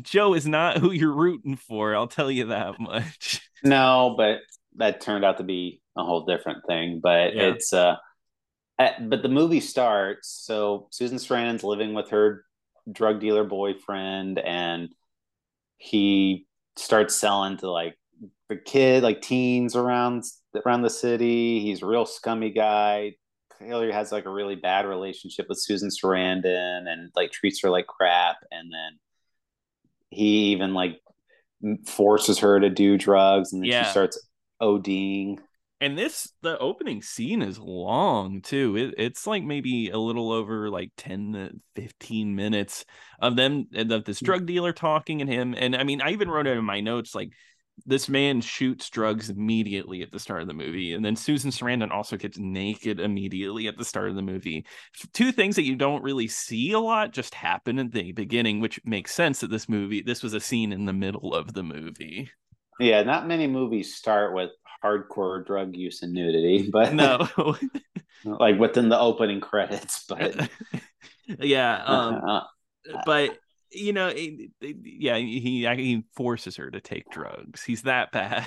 Joe 0.03 0.35
is 0.35 0.47
not 0.47 0.79
who 0.79 0.91
you're 0.91 1.13
rooting 1.15 1.57
for. 1.57 1.95
I'll 1.95 2.09
tell 2.09 2.31
you 2.31 2.47
that 2.47 2.81
much. 2.81 3.41
No, 3.65 4.15
but 4.17 4.39
that 4.77 5.01
turned 5.01 5.25
out 5.25 5.39
to 5.39 5.43
be 5.43 5.83
a 5.97 6.05
whole 6.05 6.25
different 6.25 6.65
thing. 6.69 7.01
But 7.03 7.35
Yeah. 7.35 7.43
it's 7.55 7.73
uh, 7.73 7.97
uh, 8.79 8.91
but 9.01 9.23
the 9.23 9.29
movie 9.29 9.59
starts. 9.59 10.29
So 10.29 10.87
Susan 10.93 11.19
Sarandon's 11.19 11.65
living 11.65 11.93
with 11.93 12.11
her 12.11 12.45
drug 12.91 13.21
dealer 13.21 13.45
boyfriend, 13.45 14.39
and 14.39 14.89
he 15.77 16.47
starts 16.77 17.15
selling 17.15 17.57
to 17.59 17.71
like 17.71 17.95
the 18.49 18.57
kid, 18.57 19.03
like 19.03 19.21
teens 19.21 19.77
around 19.77 20.25
around 20.65 20.83
the 20.83 20.91
city. 20.91 21.61
He's 21.61 21.83
a 21.83 21.87
real 21.87 22.07
scummy 22.07 22.51
guy. 22.51 23.15
Clearly 23.59 23.91
has 23.93 24.13
like 24.13 24.25
a 24.25 24.31
really 24.31 24.55
bad 24.55 24.87
relationship 24.87 25.47
with 25.49 25.61
Susan 25.61 25.91
Sarandon, 25.91 26.89
and 26.89 27.11
like 27.17 27.33
treats 27.33 27.61
her 27.63 27.71
like 27.71 27.87
crap. 27.87 28.37
And 28.51 28.73
then 28.73 28.99
he 30.11 30.53
even 30.53 30.75
like 30.75 31.01
forces 31.87 32.39
her 32.39 32.61
to 32.61 32.71
do 32.71 32.97
drugs 32.97 33.53
and 33.53 33.63
then 33.63 33.69
Yeah. 33.71 33.83
she 33.85 33.91
starts 33.91 34.29
ODing. 34.63 35.39
And 35.81 35.97
this, 35.97 36.33
the 36.43 36.59
opening 36.59 37.03
scene 37.03 37.41
is 37.41 37.59
long 37.59 38.43
too. 38.43 38.77
It, 38.77 38.95
it's 38.99 39.27
like 39.27 39.45
maybe 39.45 39.91
a 39.91 39.99
little 39.99 40.33
over 40.33 40.69
like 40.71 40.91
10 40.97 41.33
to 41.35 41.51
15 41.77 42.35
minutes 42.35 42.85
of 43.21 43.37
them, 43.37 43.69
uh, 43.77 43.95
of 43.95 44.05
this 44.05 44.21
mm. 44.21 44.27
drug 44.27 44.47
dealer 44.47 44.73
talking 44.73 45.21
and 45.21 45.31
him. 45.31 45.55
And 45.57 45.77
I 45.77 45.85
mean, 45.85 46.03
I 46.03 46.11
even 46.11 46.31
wrote 46.31 46.49
it 46.49 46.57
in 46.57 46.65
my 46.65 46.81
notes 46.81 47.15
like, 47.15 47.31
this 47.87 48.09
man 48.09 48.41
shoots 48.41 48.91
drugs 48.91 49.31
immediately 49.31 50.03
at 50.03 50.11
the 50.11 50.19
start 50.19 50.43
of 50.43 50.49
the 50.49 50.55
movie. 50.55 50.95
And 50.95 51.05
then 51.05 51.17
Susan 51.17 51.51
Sarandon 51.51 51.93
also 51.93 52.17
gets 52.17 52.39
naked 52.39 53.01
immediately 53.01 53.69
at 53.69 53.77
the 53.77 53.85
start 53.85 54.09
of 54.09 54.17
the 54.17 54.23
movie. 54.23 54.67
Two 55.13 55.33
things 55.33 55.57
that 55.57 55.65
you 55.65 55.77
don't 55.77 56.03
really 56.03 56.29
see 56.29 56.73
a 56.73 56.81
lot 56.81 57.13
just 57.13 57.35
happen 57.35 57.79
at 57.79 57.93
the 57.93 58.13
beginning, 58.13 58.61
which 58.61 58.81
makes 58.85 59.15
sense 59.15 59.41
that 59.41 59.51
this 59.51 59.69
movie, 59.69 60.03
this 60.03 60.23
was 60.23 60.35
a 60.35 60.41
scene 60.41 60.73
in 60.73 60.87
the 60.87 60.93
middle 60.93 61.35
of 61.35 61.55
the 61.55 61.63
movie. 61.63 62.31
Yeah, 62.81 63.03
not 63.03 63.27
many 63.27 63.47
movies 63.47 63.95
start 63.95 64.35
with 64.35 64.51
hardcore 64.85 65.45
drug 65.47 65.75
use 65.77 66.03
and 66.03 66.13
nudity, 66.13 66.69
but 66.73 66.95
No. 66.95 67.29
like 68.25 68.59
within 68.59 68.89
the 68.89 68.99
opening 68.99 69.41
credits. 69.41 70.05
But 70.09 70.49
yeah. 71.41 71.83
Um, 71.85 72.15
uh, 72.27 72.41
but 73.05 73.39
you 73.71 73.93
know, 73.93 74.09
it- 74.09 74.51
it- 74.63 74.77
yeah, 74.83 75.17
he 75.19 75.67
he 75.77 76.05
forces 76.17 76.57
her 76.57 76.71
to 76.71 76.81
take 76.81 77.11
drugs. 77.11 77.63
He's 77.63 77.83
that 77.83 78.13
bad. 78.13 78.47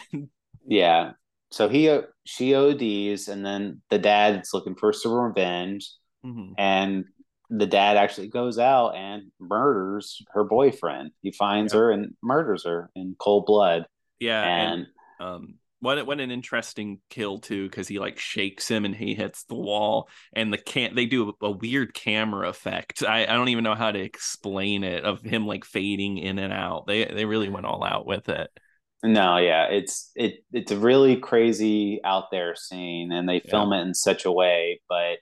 yeah, 0.66 1.12
so 1.52 1.70
he 1.70 1.96
she 2.26 2.56
ODs, 2.56 3.28
and 3.28 3.46
then 3.46 3.82
the 3.92 4.00
dad's 4.00 4.50
looking 4.54 4.74
for 4.76 4.94
some 4.94 5.14
revenge, 5.14 5.92
Mhm. 6.26 6.56
and 6.58 7.06
the 7.52 7.68
dad 7.68 7.98
actually 7.98 8.30
goes 8.30 8.58
out 8.58 8.96
and 8.96 9.32
murders 9.40 10.20
her 10.34 10.44
boyfriend. 10.44 11.12
He 11.22 11.32
finds 11.32 11.74
Yeah. 11.74 11.82
her 11.82 11.92
and 11.92 12.16
murders 12.24 12.66
her 12.66 12.90
in 12.96 13.16
cold 13.20 13.46
blood, 13.46 13.86
Yeah, 14.20 14.42
and 14.44 14.88
and 15.20 15.28
Um, 15.28 15.54
what 15.82 16.06
what 16.06 16.20
an 16.20 16.32
interesting 16.32 17.00
kill 17.10 17.40
too, 17.40 17.68
because 17.68 17.88
he 17.88 18.00
like 18.00 18.20
shakes 18.20 18.70
him 18.70 18.86
and 18.86 18.96
he 18.96 19.16
hits 19.16 19.44
the 19.44 19.56
wall, 19.56 20.08
and 20.32 20.54
the 20.54 20.58
can 20.58 20.96
they 20.96 21.08
do 21.08 21.34
a, 21.42 21.46
a, 21.48 21.52
weird 21.52 21.94
camera 21.94 22.48
effect. 22.48 23.04
I, 23.04 23.24
I 23.24 23.34
don't 23.34 23.50
even 23.50 23.64
know 23.64 23.76
how 23.76 23.92
to 23.92 24.00
explain 24.00 24.84
it 24.84 25.04
of 25.04 25.22
him 25.22 25.48
like 25.48 25.66
fading 25.66 26.20
in 26.20 26.38
and 26.38 26.54
out. 26.54 26.86
They 26.86 27.06
they 27.06 27.26
really 27.26 27.50
went 27.50 27.66
all 27.66 27.84
out 27.84 28.06
with 28.06 28.30
it. 28.30 28.50
No, 29.04 29.38
yeah, 29.38 29.66
it's 29.66 30.12
it 30.16 30.44
it's 30.54 30.72
a 30.72 30.78
really 30.78 31.18
crazy 31.18 32.00
out 32.06 32.26
there 32.32 32.56
scene, 32.56 33.12
and 33.12 33.28
they 33.28 33.40
film 33.40 33.74
yeah. 33.74 33.80
it 33.80 33.88
in 33.88 33.96
such 33.96 34.26
a 34.26 34.32
way, 34.32 34.82
but 34.88 35.18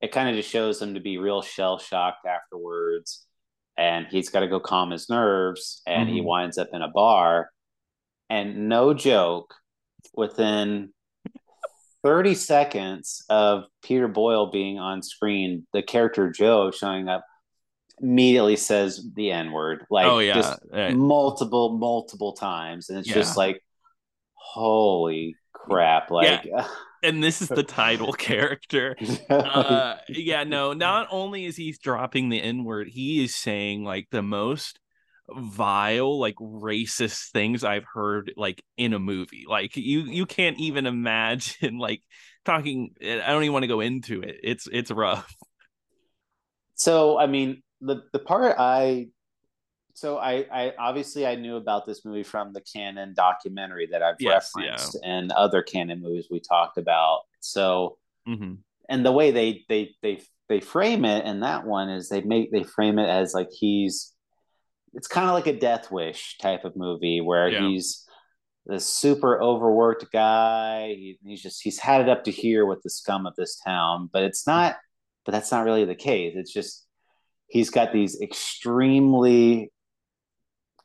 it 0.00 0.12
kind 0.12 0.30
of 0.30 0.36
just 0.36 0.50
shows 0.50 0.80
him 0.80 0.94
to 0.94 1.00
be 1.00 1.18
real 1.18 1.42
shell 1.42 1.78
shocked 1.78 2.24
afterwards, 2.26 3.26
and 3.76 4.06
he's 4.06 4.30
got 4.30 4.40
to 4.40 4.48
go 4.48 4.60
calm 4.60 4.90
his 4.92 5.10
nerves, 5.10 5.82
and 5.86 6.06
mm-hmm. 6.06 6.14
he 6.14 6.20
winds 6.22 6.56
up 6.56 6.68
in 6.72 6.80
a 6.80 6.88
bar 6.88 7.50
and 8.30 8.68
no 8.68 8.94
joke, 8.94 9.54
within 10.14 10.90
30 12.02 12.34
seconds 12.34 13.24
of 13.28 13.64
Peter 13.82 14.08
Boyle 14.08 14.50
being 14.50 14.78
on 14.78 15.02
screen, 15.02 15.66
the 15.72 15.82
character 15.82 16.30
Joe 16.30 16.70
showing 16.70 17.08
up 17.08 17.24
immediately 18.00 18.56
says 18.56 19.04
the 19.14 19.30
N 19.32 19.52
word, 19.52 19.84
like 19.90 20.06
oh, 20.06 20.18
yeah. 20.18 20.34
just 20.34 20.60
right. 20.72 20.94
multiple, 20.94 21.76
multiple 21.76 22.32
times. 22.32 22.88
And 22.88 22.98
it's 22.98 23.08
yeah. 23.08 23.14
just 23.14 23.36
like, 23.36 23.62
holy 24.34 25.36
crap. 25.52 26.10
Like, 26.10 26.44
yeah. 26.44 26.66
and 27.02 27.22
this 27.22 27.42
is 27.42 27.48
the 27.48 27.62
title 27.62 28.12
character. 28.12 28.96
Uh, 29.28 29.96
yeah, 30.08 30.44
no, 30.44 30.72
not 30.72 31.08
only 31.10 31.44
is 31.44 31.56
he 31.56 31.74
dropping 31.82 32.28
the 32.28 32.40
N 32.40 32.64
word, 32.64 32.88
he 32.88 33.22
is 33.22 33.34
saying 33.34 33.84
like 33.84 34.08
the 34.10 34.22
most 34.22 34.78
vile 35.36 36.18
like 36.18 36.36
racist 36.36 37.30
things 37.30 37.64
i've 37.64 37.84
heard 37.92 38.32
like 38.36 38.62
in 38.76 38.94
a 38.94 38.98
movie 38.98 39.44
like 39.48 39.76
you 39.76 40.00
you 40.00 40.26
can't 40.26 40.58
even 40.58 40.86
imagine 40.86 41.78
like 41.78 42.02
talking 42.44 42.90
i 43.02 43.26
don't 43.26 43.42
even 43.42 43.52
want 43.52 43.62
to 43.62 43.68
go 43.68 43.80
into 43.80 44.22
it 44.22 44.36
it's 44.42 44.66
it's 44.72 44.90
rough 44.90 45.34
so 46.74 47.18
i 47.18 47.26
mean 47.26 47.62
the 47.80 48.02
the 48.12 48.18
part 48.18 48.56
i 48.58 49.06
so 49.98 50.16
I, 50.16 50.46
I 50.52 50.72
obviously 50.78 51.26
I 51.26 51.34
knew 51.34 51.56
about 51.56 51.84
this 51.84 52.04
movie 52.04 52.22
from 52.22 52.52
the 52.52 52.60
Cannon 52.60 53.14
documentary 53.16 53.88
that 53.90 54.00
I've 54.00 54.14
yes, 54.20 54.52
referenced 54.54 54.96
yeah. 55.02 55.10
and 55.10 55.32
other 55.32 55.60
Cannon 55.60 56.00
movies 56.00 56.28
we 56.30 56.38
talked 56.38 56.78
about. 56.78 57.22
So, 57.40 57.98
mm-hmm. 58.28 58.54
and 58.88 59.04
the 59.04 59.10
way 59.10 59.32
they 59.32 59.64
they 59.68 59.96
they 60.00 60.22
they 60.48 60.60
frame 60.60 61.04
it 61.04 61.24
in 61.24 61.40
that 61.40 61.66
one 61.66 61.90
is 61.90 62.08
they 62.08 62.20
make 62.20 62.52
they 62.52 62.62
frame 62.62 63.00
it 63.00 63.08
as 63.08 63.34
like 63.34 63.48
he's 63.50 64.14
it's 64.94 65.08
kind 65.08 65.28
of 65.28 65.34
like 65.34 65.46
a 65.46 65.58
death 65.58 65.90
wish 65.90 66.38
type 66.38 66.64
of 66.64 66.76
movie 66.76 67.20
where 67.20 67.48
yeah. 67.48 67.68
he's 67.68 68.04
this 68.66 68.86
super 68.86 69.40
overworked 69.40 70.06
guy. 70.12 70.88
He, 70.88 71.18
he's 71.24 71.42
just 71.42 71.62
he's 71.62 71.78
had 71.78 72.00
it 72.00 72.08
up 72.08 72.24
to 72.24 72.30
here 72.30 72.66
with 72.66 72.82
the 72.82 72.90
scum 72.90 73.26
of 73.26 73.34
this 73.36 73.60
town 73.64 74.10
but 74.12 74.22
it's 74.22 74.46
not 74.46 74.76
but 75.28 75.32
that's 75.32 75.52
not 75.52 75.66
really 75.66 75.84
the 75.84 75.94
case. 75.94 76.32
It's 76.36 76.50
just 76.50 76.86
he's 77.48 77.68
got 77.68 77.92
these 77.92 78.18
extremely 78.22 79.70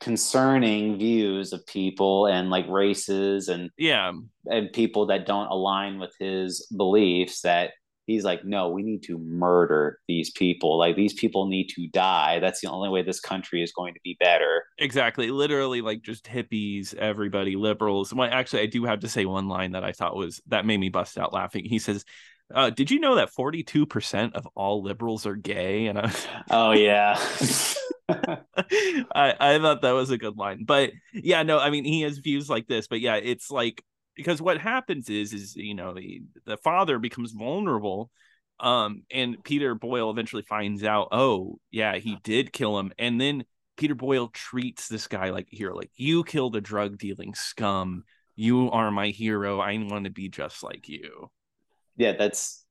concerning 0.02 0.98
views 0.98 1.54
of 1.54 1.66
people 1.66 2.28
and 2.28 2.50
like 2.50 2.68
races 2.68 3.48
and 3.48 3.70
yeah. 3.78 4.12
and 4.48 4.74
people 4.74 5.06
that 5.06 5.26
don't 5.26 5.48
align 5.48 5.98
with 5.98 6.14
his 6.20 6.68
beliefs 6.76 7.40
that 7.44 7.72
he's 8.06 8.24
like 8.24 8.44
no 8.44 8.70
we 8.70 8.84
need 8.84 9.04
to 9.04 9.18
murder 9.18 10.00
these 10.08 10.32
people. 10.32 10.78
Like 10.78 10.96
these 10.96 11.14
people 11.14 11.48
need 11.48 11.70
to 11.70 11.88
die. 11.88 12.40
That's 12.40 12.62
the 12.62 12.70
only 12.70 12.90
way 12.90 13.02
this 13.02 13.20
country 13.20 13.64
is 13.64 13.72
going 13.72 13.94
to 13.94 14.00
be 14.04 14.18
better. 14.20 14.64
Exactly. 14.78 15.32
Literally 15.32 15.82
like 15.82 16.02
just 16.02 16.26
hippies 16.26 16.94
everybody 16.96 17.56
liberals. 17.56 18.14
Well 18.14 18.30
actually 18.32 18.62
i 18.62 18.66
do 18.68 18.86
have 18.86 19.02
to 19.02 19.10
say 19.10 19.26
one 19.26 19.48
line 19.48 19.72
that 19.72 19.84
i 19.84 19.92
thought 19.92 20.16
was 20.16 20.42
that 20.48 20.66
made 20.66 20.80
me 20.80 20.90
bust 20.90 21.18
out 21.18 21.34
laughing. 21.34 21.66
He 21.66 21.80
says 21.80 22.06
uh, 22.54 22.70
did 22.70 22.92
you 22.92 23.00
know 23.00 23.16
that 23.16 23.32
42% 23.34 24.34
of 24.34 24.48
all 24.54 24.84
liberals 24.84 25.26
are 25.26 25.36
gay? 25.36 25.88
And 25.88 25.98
I 25.98 26.14
oh 26.50 26.72
yeah. 26.72 27.18
I, 28.10 29.34
I 29.40 29.60
thought 29.60 29.82
that 29.82 29.92
was 29.92 30.12
a 30.12 30.18
good 30.18 30.38
line. 30.38 30.66
But 30.66 30.92
yeah 31.14 31.44
no 31.44 31.60
i 31.60 31.70
mean 31.70 31.86
he 31.86 32.02
has 32.02 32.18
views 32.18 32.50
like 32.50 32.68
this 32.68 32.88
but 32.88 33.00
yeah 33.00 33.16
it's 33.16 33.50
like 33.52 33.84
because 34.16 34.42
what 34.42 34.60
happens 34.60 35.10
is 35.10 35.34
is 35.34 35.56
you 35.56 35.76
know 35.76 35.94
the, 35.94 36.22
the 36.46 36.58
father 36.58 37.00
becomes 37.00 37.32
vulnerable 37.32 38.12
um 38.60 39.04
and 39.12 39.44
peter 39.44 39.74
boyle 39.76 40.12
eventually 40.12 40.44
finds 40.44 40.84
out 40.84 41.08
oh 41.12 41.60
yeah 41.72 41.96
he 41.96 42.18
did 42.24 42.54
kill 42.54 42.78
him. 42.78 42.92
And 42.98 43.20
then 43.20 43.46
peter 43.78 43.96
boyle 43.96 44.28
treats 44.28 44.88
this 44.88 45.08
guy 45.08 45.32
like 45.32 45.48
a 45.52 45.56
hero 45.56 45.76
like 45.76 45.92
you 45.96 46.24
killed 46.24 46.56
a 46.56 46.62
drug 46.62 46.98
dealing 46.98 47.34
scum. 47.34 48.04
You 48.36 48.72
are 48.72 48.90
my 48.90 49.10
hero. 49.10 49.60
I 49.60 49.78
want 49.78 50.06
to 50.06 50.10
be 50.10 50.28
just 50.28 50.64
like 50.64 50.90
you. 50.90 51.30
Yeah 51.98 52.14
that's 52.18 52.64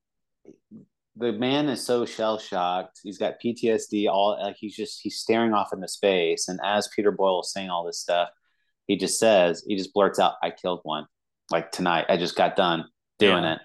the 1.15 1.31
man 1.31 1.69
is 1.69 1.85
so 1.85 2.05
shell 2.05 2.39
shocked 2.39 2.99
he's 3.03 3.17
got 3.17 3.35
ptsd 3.43 4.09
all 4.09 4.37
like 4.41 4.55
he's 4.57 4.75
just 4.75 4.99
he's 5.01 5.17
staring 5.17 5.53
off 5.53 5.69
into 5.73 5.87
space 5.87 6.47
and 6.47 6.59
as 6.63 6.89
peter 6.95 7.11
boyle 7.11 7.41
is 7.41 7.51
saying 7.51 7.69
all 7.69 7.85
this 7.85 7.99
stuff 7.99 8.29
he 8.87 8.97
just 8.97 9.19
says 9.19 9.63
he 9.67 9.77
just 9.77 9.93
blurts 9.93 10.19
out 10.19 10.33
i 10.41 10.49
killed 10.49 10.79
one 10.83 11.05
like 11.51 11.71
tonight. 11.71 12.05
I 12.09 12.17
just 12.17 12.35
got 12.35 12.55
done 12.55 12.85
doing 13.19 13.43
yeah. 13.43 13.55
it. 13.55 13.59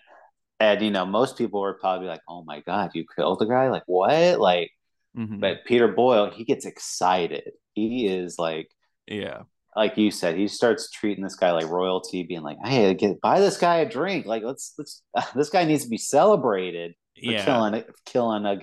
And 0.61 0.83
you 0.83 0.91
know, 0.91 1.07
most 1.07 1.39
people 1.39 1.61
were 1.61 1.75
probably 1.75 2.09
like, 2.09 2.23
"Oh 2.29 2.43
my 2.43 2.61
god, 2.61 2.91
you 2.95 3.05
killed 3.15 3.39
the 3.39 3.47
guy!" 3.47 3.69
Like 3.69 3.85
what? 3.87 4.41
Like, 4.41 4.73
mm-hmm. 5.17 5.39
but 5.39 5.65
Peter 5.65 5.89
Boyle, 5.89 6.31
he 6.31 6.45
gets 6.45 6.67
excited. 6.67 7.53
He 7.75 8.09
is 8.09 8.39
like, 8.39 8.69
yeah, 9.07 9.43
like 9.77 9.97
you 9.97 10.11
said, 10.11 10.37
he 10.37 10.49
starts 10.49 10.91
treating 10.91 11.23
this 11.23 11.37
guy 11.37 11.53
like 11.53 11.69
royalty, 11.69 12.25
being 12.25 12.43
like, 12.43 12.57
"Hey, 12.65 12.93
get 12.95 13.21
buy 13.21 13.39
this 13.39 13.57
guy 13.57 13.77
a 13.77 13.89
drink. 13.89 14.27
Like, 14.27 14.43
let's 14.43 14.75
let's 14.77 15.03
uh, 15.15 15.23
this 15.37 15.51
guy 15.51 15.65
needs 15.65 15.85
to 15.85 15.91
be 15.91 15.99
celebrated 15.99 16.95
for 17.15 17.31
yeah. 17.31 17.45
killing 17.45 17.85
killing 18.05 18.45
a 18.45 18.59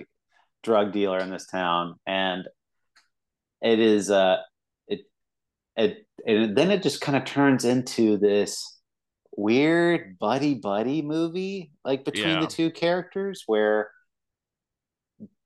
drug 0.62 0.92
dealer 0.92 1.18
in 1.18 1.30
this 1.30 1.46
town." 1.46 1.94
And 2.06 2.46
it 3.62 3.78
is 3.78 4.10
uh 4.10 4.36
it 4.86 5.00
it, 5.76 6.06
it 6.26 6.54
then 6.54 6.70
it 6.70 6.82
just 6.82 7.00
kind 7.00 7.16
of 7.16 7.24
turns 7.24 7.64
into 7.64 8.18
this 8.18 8.75
weird 9.36 10.18
buddy 10.18 10.54
buddy 10.54 11.02
movie 11.02 11.70
like 11.84 12.04
between 12.04 12.28
yeah. 12.28 12.40
the 12.40 12.46
two 12.46 12.70
characters 12.70 13.42
where 13.46 13.90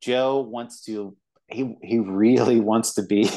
Joe 0.00 0.40
wants 0.40 0.84
to 0.84 1.16
he 1.50 1.74
he 1.82 1.98
really 1.98 2.60
wants 2.60 2.94
to 2.94 3.02
be 3.02 3.28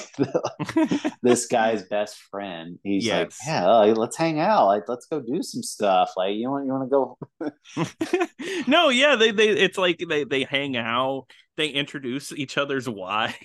this 1.22 1.48
guy's 1.48 1.84
best 1.90 2.18
friend. 2.32 2.80
He's 2.84 3.06
yes. 3.06 3.40
like, 3.46 3.48
yeah, 3.48 3.68
like, 3.68 3.98
let's 3.98 4.18
hang 4.18 4.40
out. 4.40 4.68
Like, 4.68 4.84
let's 4.88 5.06
go 5.08 5.20
do 5.20 5.42
some 5.42 5.64
stuff. 5.64 6.12
Like, 6.16 6.36
you 6.36 6.50
want 6.50 6.66
you 6.66 6.72
want 6.72 7.18
to 7.40 8.26
go? 8.26 8.64
no, 8.68 8.90
yeah, 8.90 9.16
they 9.16 9.32
they 9.32 9.50
it's 9.50 9.78
like 9.78 10.02
they 10.08 10.24
they 10.24 10.44
hang 10.44 10.78
out. 10.78 11.26
They 11.56 11.70
introduce 11.70 12.32
each 12.32 12.58
other's 12.58 12.90
wives 12.90 13.38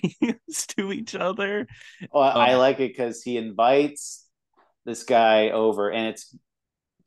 to 0.69 0.91
each 0.91 1.13
other. 1.13 1.67
Well, 2.11 2.23
um, 2.23 2.37
I 2.37 2.55
like 2.55 2.79
it 2.79 2.89
because 2.89 3.21
he 3.21 3.37
invites 3.37 4.25
this 4.83 5.03
guy 5.03 5.51
over, 5.51 5.91
and 5.91 6.07
it's 6.07 6.35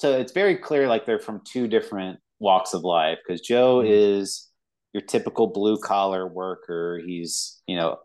so 0.02 0.18
it's 0.18 0.32
very 0.32 0.56
clear 0.56 0.88
like 0.88 1.06
they're 1.06 1.21
from 1.21 1.42
two 1.44 1.68
different 1.68 2.18
walks 2.40 2.75
of 2.75 2.82
life 2.82 3.18
because 3.25 3.40
Joe 3.40 3.76
mm-hmm. 3.76 3.92
is 3.92 4.50
your 4.92 5.00
typical 5.00 5.47
blue 5.47 5.78
collar 5.78 6.26
worker. 6.26 7.00
He's, 7.06 7.62
you 7.68 7.76
know, 7.76 7.99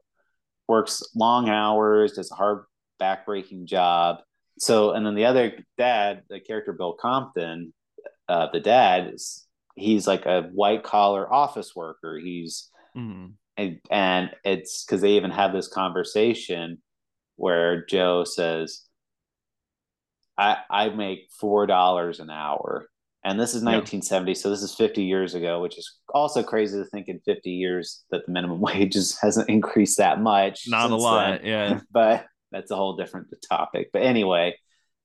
works 0.67 1.01
long 1.15 1.49
hours, 1.49 2.11
does 2.11 2.31
a 2.31 2.35
hard 2.35 2.65
backbreaking 3.01 3.65
job. 3.65 4.17
So, 4.59 4.91
and 4.91 5.03
then 5.03 5.15
the 5.15 5.25
other 5.25 5.53
dad, 5.79 6.21
the 6.29 6.39
character 6.39 6.71
Bill 6.71 6.93
Compton, 6.93 7.73
uh, 8.29 8.49
the 8.53 8.59
dad 8.59 9.15
is 9.15 9.47
he's 9.73 10.05
like 10.05 10.27
a 10.27 10.43
white 10.53 10.83
collar 10.83 11.33
office 11.33 11.75
worker. 11.75 12.19
He's 12.23 12.69
mm-hmm. 12.95 13.29
and, 13.57 13.79
and 13.89 14.29
it's 14.45 14.85
because 14.85 15.01
they 15.01 15.13
even 15.13 15.31
have 15.31 15.51
this 15.51 15.67
conversation 15.67 16.77
where 17.37 17.87
Joe 17.87 18.23
says, 18.23 18.83
I, 20.37 20.57
I 20.69 20.89
make 20.89 21.29
four 21.39 21.65
dollars 21.65 22.19
an 22.19 22.29
hour. 22.29 22.87
And 23.23 23.37
this 23.37 23.49
is 23.49 23.61
1970, 23.61 24.31
yeah. 24.31 24.35
so 24.35 24.49
this 24.49 24.61
is 24.61 24.73
50 24.75 25.03
years 25.03 25.35
ago, 25.35 25.59
which 25.59 25.77
is 25.77 25.97
also 26.13 26.43
crazy 26.43 26.77
to 26.77 26.85
think 26.85 27.09
in 27.09 27.19
50 27.25 27.49
years 27.49 28.05
that 28.09 28.25
the 28.25 28.31
minimum 28.31 28.61
wage 28.61 28.93
just 28.93 29.21
hasn't 29.21 29.49
increased 29.49 29.97
that 29.97 30.21
much. 30.21 30.63
Not 30.67 30.91
a 30.91 30.95
lot, 30.95 31.41
then. 31.41 31.45
yeah. 31.45 31.79
But 31.91 32.25
that's 32.51 32.71
a 32.71 32.75
whole 32.75 32.95
different 32.95 33.27
topic. 33.49 33.89
But 33.91 34.03
anyway, 34.03 34.55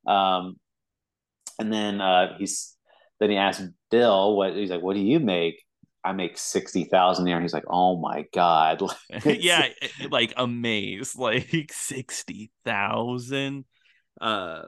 um, 0.06 0.56
and 1.58 1.72
then 1.72 2.00
uh, 2.00 2.36
he's 2.38 2.76
then 3.20 3.30
he 3.30 3.36
asked 3.36 3.62
Bill 3.90 4.36
what 4.36 4.54
he's 4.54 4.70
like, 4.70 4.82
what 4.82 4.94
do 4.94 5.00
you 5.00 5.20
make? 5.20 5.62
I 6.04 6.12
make 6.12 6.36
sixty 6.36 6.84
thousand 6.84 7.26
a 7.26 7.30
year. 7.30 7.40
He's 7.40 7.54
like, 7.54 7.66
oh 7.68 8.00
my 8.00 8.24
god, 8.34 8.82
yeah, 9.24 9.68
like 10.10 10.34
amazed, 10.36 11.16
like 11.16 11.72
sixty 11.72 12.50
thousand. 12.64 13.64
Uh, 14.20 14.62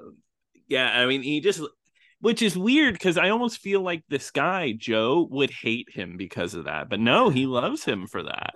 yeah, 0.69 0.91
I 0.91 1.07
mean, 1.07 1.23
he 1.23 1.41
just, 1.41 1.61
which 2.21 2.43
is 2.43 2.57
weird 2.57 2.95
because 2.95 3.19
I 3.19 3.31
almost 3.31 3.59
feel 3.59 3.81
like 3.81 4.05
this 4.09 4.31
guy 4.31 4.73
Joe 4.73 5.29
would 5.31 5.51
hate 5.51 5.89
him 5.93 6.17
because 6.17 6.55
of 6.55 6.65
that, 6.65 6.89
but 6.89 7.01
no, 7.01 7.29
he 7.29 7.47
loves 7.47 7.85
him 7.85 8.07
for 8.07 8.23
that. 8.23 8.55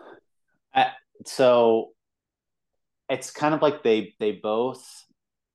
So 1.27 1.91
it's 3.09 3.31
kind 3.31 3.55
of 3.55 3.63
like 3.63 3.83
they 3.83 4.15
they 4.21 4.33
both 4.33 4.85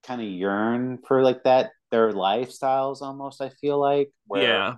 kind 0.05 0.21
of 0.21 0.27
yearn 0.27 0.99
for 1.07 1.23
like 1.23 1.43
that 1.43 1.71
their 1.91 2.11
lifestyles 2.11 3.01
almost. 3.01 3.41
I 3.41 3.49
feel 3.49 3.79
like 3.79 4.11
where 4.27 4.43
yeah, 4.43 4.75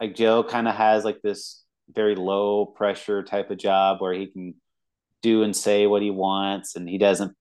like 0.00 0.14
Joe 0.14 0.42
kind 0.42 0.68
of 0.68 0.74
has 0.74 1.04
like 1.04 1.20
this 1.22 1.64
very 1.90 2.14
low 2.14 2.66
pressure 2.66 3.22
type 3.22 3.50
of 3.50 3.58
job 3.58 4.00
where 4.00 4.12
he 4.12 4.26
can 4.26 4.54
do 5.22 5.42
and 5.42 5.54
say 5.54 5.86
what 5.86 6.02
he 6.02 6.10
wants, 6.10 6.76
and 6.76 6.88
he 6.88 6.98
doesn't. 6.98 7.34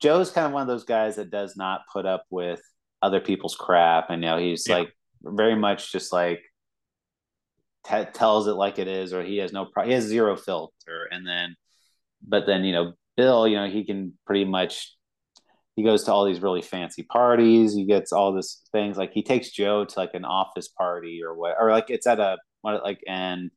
Joe's 0.00 0.30
kind 0.30 0.46
of 0.46 0.52
one 0.52 0.62
of 0.62 0.68
those 0.68 0.84
guys 0.84 1.16
that 1.16 1.30
does 1.30 1.56
not 1.56 1.80
put 1.92 2.06
up 2.06 2.24
with 2.30 2.60
other 3.06 3.20
people's 3.20 3.54
crap, 3.54 4.10
and 4.10 4.22
you 4.22 4.28
know 4.30 4.38
he's 4.38 4.66
Yeah. 4.68 4.78
like 4.78 4.92
very 5.22 5.56
much 5.56 5.92
just 5.92 6.12
like 6.12 6.40
t- 7.86 8.04
tells 8.12 8.46
it 8.48 8.54
like 8.54 8.78
it 8.78 8.88
is, 8.88 9.12
or 9.12 9.22
he 9.22 9.38
has 9.38 9.52
no 9.52 9.66
pro- 9.66 9.86
he 9.86 9.92
has 9.92 10.04
zero 10.04 10.36
filter, 10.36 10.98
and 11.10 11.26
then 11.26 11.56
but 12.26 12.46
then 12.46 12.64
you 12.64 12.72
know 12.72 12.92
Bill, 13.16 13.46
you 13.48 13.56
know 13.56 13.68
he 13.68 13.84
can 13.84 14.18
pretty 14.26 14.44
much 14.44 14.92
he 15.76 15.82
goes 15.82 16.04
to 16.04 16.12
all 16.12 16.24
these 16.24 16.40
really 16.40 16.62
fancy 16.62 17.02
parties. 17.02 17.74
He 17.74 17.84
gets 17.84 18.12
all 18.12 18.32
this 18.32 18.62
things 18.72 18.96
like 18.96 19.12
he 19.12 19.22
takes 19.22 19.50
Joe 19.50 19.84
to 19.84 19.98
like 19.98 20.14
an 20.14 20.24
office 20.24 20.68
party 20.68 21.20
or 21.24 21.34
what, 21.34 21.56
or 21.60 21.70
like 21.70 21.90
it's 21.90 22.06
at 22.06 22.18
a 22.20 22.38
what 22.62 22.82
like 22.82 23.00
and 23.06 23.50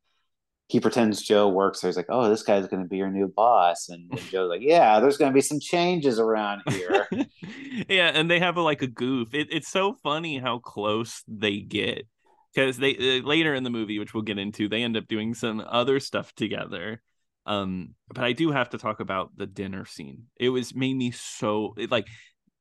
he 0.69 0.79
pretends 0.79 1.23
Joe 1.23 1.49
works 1.49 1.81
there. 1.81 1.89
He's 1.89 1.97
like, 1.97 2.05
oh, 2.09 2.29
this 2.29 2.43
guy's 2.43 2.67
going 2.67 2.83
to 2.83 2.87
be 2.87 2.97
your 2.97 3.09
new 3.09 3.27
boss, 3.27 3.89
and, 3.89 4.07
and 4.11 4.19
Joe's 4.29 4.49
like, 4.49 4.61
yeah, 4.61 4.99
there's 4.99 5.17
going 5.17 5.31
to 5.31 5.33
be 5.33 5.41
some 5.41 5.59
changes 5.59 6.19
around 6.19 6.61
here. 6.69 7.07
yeah, 7.89 8.11
and 8.13 8.29
they 8.29 8.39
have 8.39 8.55
a, 8.55 8.61
like 8.61 8.83
a 8.83 8.87
goof. 8.87 9.33
It, 9.33 9.47
it's 9.51 9.67
so 9.67 9.95
funny 10.03 10.37
how 10.37 10.59
close 10.59 11.23
they 11.27 11.57
get 11.59 12.07
because 12.53 12.77
they 12.77 12.95
uh, 12.95 13.25
later 13.25 13.55
in 13.55 13.63
the 13.63 13.71
movie, 13.71 13.97
which 13.97 14.13
we'll 14.13 14.21
get 14.21 14.37
into, 14.37 14.69
they 14.69 14.83
end 14.83 14.95
up 14.95 15.07
doing 15.07 15.33
some 15.33 15.59
other 15.59 15.99
stuff 15.99 16.35
together. 16.35 17.01
Um, 17.47 17.95
but 18.07 18.23
I 18.23 18.33
do 18.33 18.51
have 18.51 18.69
to 18.69 18.77
talk 18.77 18.99
about 18.99 19.31
the 19.35 19.47
dinner 19.47 19.85
scene. 19.85 20.25
It 20.39 20.49
was 20.49 20.75
made 20.75 20.95
me 20.95 21.09
so 21.09 21.73
it, 21.77 21.89
like 21.89 22.07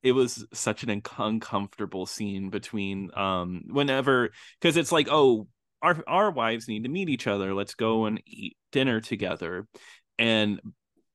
it 0.02 0.12
was 0.12 0.46
such 0.54 0.82
an 0.82 0.88
un- 0.88 1.02
uncomfortable 1.18 2.06
scene 2.06 2.48
between 2.48 3.10
um 3.14 3.64
whenever 3.68 4.30
because 4.58 4.78
it's 4.78 4.92
like 4.92 5.08
oh 5.10 5.46
our 5.82 6.02
our 6.06 6.30
wives 6.30 6.68
need 6.68 6.84
to 6.84 6.88
meet 6.88 7.08
each 7.08 7.26
other. 7.26 7.54
Let's 7.54 7.74
go 7.74 8.06
and 8.06 8.20
eat 8.26 8.56
dinner 8.72 9.00
together. 9.00 9.66
And 10.18 10.60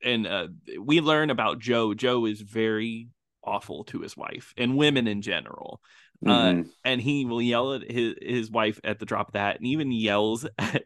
and 0.04 0.28
uh, 0.28 0.48
we 0.80 1.02
learn 1.02 1.30
about 1.30 1.60
joe. 1.60 1.94
Joe 1.94 2.26
is 2.26 2.42
very 2.42 3.10
awful 3.44 3.84
to 3.86 4.00
his 4.00 4.16
wife 4.16 4.54
and 4.58 4.78
women 4.78 5.08
in 5.08 5.22
general. 5.22 5.80
Mhm. 6.24 6.70
and 6.86 7.02
he 7.02 7.26
will 7.26 7.42
yell 7.42 7.74
at 7.74 7.92
his, 7.92 8.16
his 8.22 8.50
wife 8.50 8.80
at 8.86 8.98
the 8.98 9.06
drop 9.06 9.28
of 9.30 9.34
that 9.34 9.58
and 9.58 9.68
even 9.68 9.92
yells 9.92 10.48
at 10.58 10.84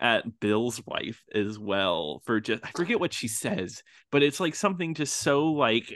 at 0.00 0.40
bill's 0.40 0.80
wife 0.86 1.22
as 1.34 1.58
well 1.58 2.22
for 2.24 2.40
just 2.40 2.64
i 2.64 2.70
forget 2.74 2.98
what 2.98 3.12
she 3.12 3.28
says 3.28 3.82
but 4.10 4.22
it's 4.22 4.40
like 4.40 4.54
something 4.54 4.94
just 4.94 5.14
so 5.14 5.52
like 5.52 5.94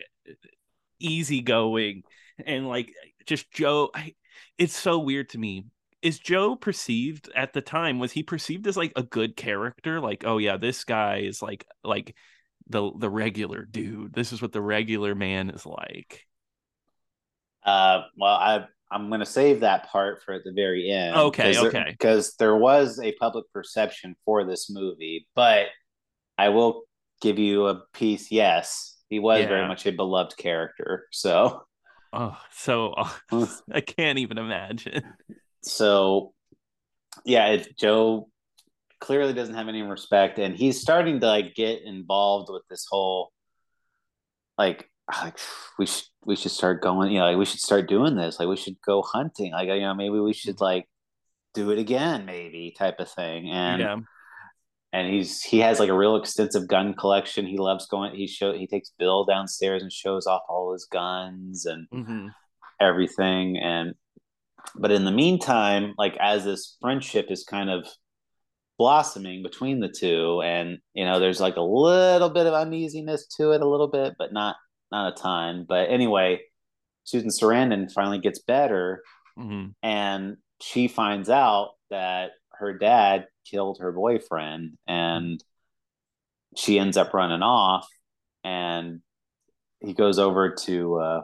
easygoing 1.01 2.03
and 2.45 2.69
like 2.69 2.93
just 3.27 3.51
joe 3.51 3.91
I, 3.95 4.15
it's 4.59 4.77
so 4.77 4.99
weird 4.99 5.31
to 5.31 5.39
me 5.39 5.65
is 6.03 6.19
joe 6.19 6.55
perceived 6.57 7.31
at 7.35 7.53
the 7.53 7.61
time 7.61 7.99
was 7.99 8.13
he 8.13 8.23
perceived 8.23 8.67
as 8.67 8.77
like 8.77 8.93
a 8.97 9.03
good 9.03 9.37
character 9.37 10.01
like 10.01 10.25
oh 10.27 10.39
yeah 10.39 10.57
this 10.57 10.85
guy 10.85 11.19
is 11.19 11.43
like 11.43 11.67
like 11.83 12.15
the 12.69 12.91
the 12.99 13.11
regular 13.11 13.65
dude 13.65 14.13
this 14.13 14.33
is 14.33 14.43
what 14.43 14.53
the 14.53 14.61
regular 14.63 15.15
man 15.15 15.51
is 15.51 15.65
like 15.65 16.25
Uh, 17.65 18.03
well, 18.17 18.35
I 18.35 18.67
I'm 18.91 19.09
going 19.09 19.21
to 19.21 19.27
save 19.27 19.61
that 19.61 19.89
part 19.89 20.23
for 20.23 20.33
at 20.35 20.45
the 20.45 20.53
very 20.53 20.91
end. 20.91 21.17
Okay, 21.17 21.59
okay. 21.59 21.91
Because 21.91 22.35
there 22.39 22.57
was 22.57 23.01
a 23.01 23.13
public 23.13 23.45
perception 23.53 24.15
for 24.25 24.45
this 24.45 24.71
movie, 24.71 25.27
but 25.35 25.67
I 26.39 26.51
will 26.51 26.83
give 27.21 27.39
you 27.39 27.67
a 27.67 27.83
piece. 27.93 28.31
Yes, 28.31 28.97
he 29.09 29.19
was 29.19 29.41
Yeah. 29.41 29.49
very 29.49 29.67
much 29.69 29.87
a 29.87 29.93
beloved 29.93 30.37
character. 30.37 31.07
So, 31.11 31.63
oh 32.13 32.37
so 32.53 32.95
i 33.73 33.81
can't 33.81 34.19
even 34.19 34.39
imagine 34.39 35.03
so 35.67 36.33
yeah, 37.25 37.57
Joe 37.79 38.29
clearly 39.01 39.33
doesn't 39.33 39.55
have 39.55 39.69
any 39.69 39.83
respect, 39.83 40.39
and 40.39 40.57
he's 40.57 40.81
starting 40.81 41.21
to 41.21 41.27
like 41.27 41.55
get 41.55 41.83
involved 41.83 42.49
with 42.51 42.63
this 42.71 42.87
whole 42.89 43.33
like 44.57 44.89
like 45.23 45.39
we 45.79 45.87
should 45.87 46.05
we 46.25 46.35
should 46.35 46.51
start 46.51 46.83
going 46.83 47.13
you 47.13 47.19
know 47.19 47.27
like 47.27 47.37
we 47.37 47.45
should 47.45 47.61
start 47.61 47.89
doing 47.89 48.17
this. 48.17 48.39
Like 48.39 48.49
we 48.49 48.57
should 48.57 48.81
go 48.85 49.03
hunting. 49.03 49.53
Like 49.53 49.69
you 49.69 49.81
know 49.81 49.95
maybe 49.95 50.19
we 50.21 50.33
should 50.33 50.61
like 50.61 50.89
do 51.55 51.71
it 51.71 51.79
again 51.79 52.27
maybe 52.27 52.75
type 52.77 53.01
of 53.01 53.11
thing. 53.11 53.51
And 53.51 53.81
yeah. 53.81 53.97
and 54.93 55.13
he's 55.13 55.43
he 55.43 55.61
has 55.61 55.81
like 55.81 55.89
a 55.89 55.97
real 55.97 56.17
extensive 56.17 56.69
gun 56.69 56.95
collection. 56.95 57.47
He 57.47 57.59
loves 57.59 57.87
going 57.87 58.15
he 58.15 58.27
show 58.27 58.53
he 58.53 58.67
takes 58.67 58.93
bill 58.99 59.25
downstairs 59.25 59.83
and 59.83 59.93
shows 59.93 60.27
off 60.27 60.43
all 60.49 60.73
his 60.73 60.87
guns 60.87 61.67
and 61.67 61.87
hmm 61.91 62.29
everything. 62.79 63.57
And 63.57 63.95
but 64.75 64.91
in 64.91 65.05
the 65.05 65.13
meantime 65.13 65.95
like 65.99 66.17
as 66.21 66.45
this 66.45 66.77
friendship 66.81 67.27
is 67.31 67.45
kind 67.45 67.71
of 67.71 67.87
blossoming 68.79 69.43
between 69.43 69.81
the 69.81 69.89
two 69.89 70.43
and 70.43 70.79
you 70.95 71.05
know 71.05 71.19
there's 71.19 71.41
like 71.41 71.57
a 71.57 71.63
little 71.63 72.29
bit 72.29 72.47
of 72.47 72.55
uneasiness 72.55 73.27
to 73.27 73.53
it 73.53 73.63
a 73.63 73.69
little 73.69 73.89
bit 73.89 74.15
but 74.19 74.33
not 74.33 74.57
not 74.93 75.13
a 75.13 75.21
ton. 75.21 75.65
But 75.69 75.91
anyway 75.91 76.41
susan 77.05 77.31
sarandon 77.31 77.91
finally 77.93 78.19
gets 78.19 78.41
better 78.41 79.03
hmm 79.37 79.67
and 79.83 80.37
she 80.61 80.89
finds 80.89 81.29
out 81.29 81.71
that 81.91 82.31
her 82.53 82.77
dad 82.79 83.27
killed 83.51 83.79
her 83.81 83.93
boyfriend 83.93 84.77
and 84.87 85.43
she 86.57 86.79
ends 86.79 86.97
up 86.97 87.13
running 87.13 87.43
off 87.43 87.87
and 88.45 89.01
he 89.81 89.93
goes 89.93 90.19
over 90.19 90.55
to 90.55 90.97
uh, 90.97 91.21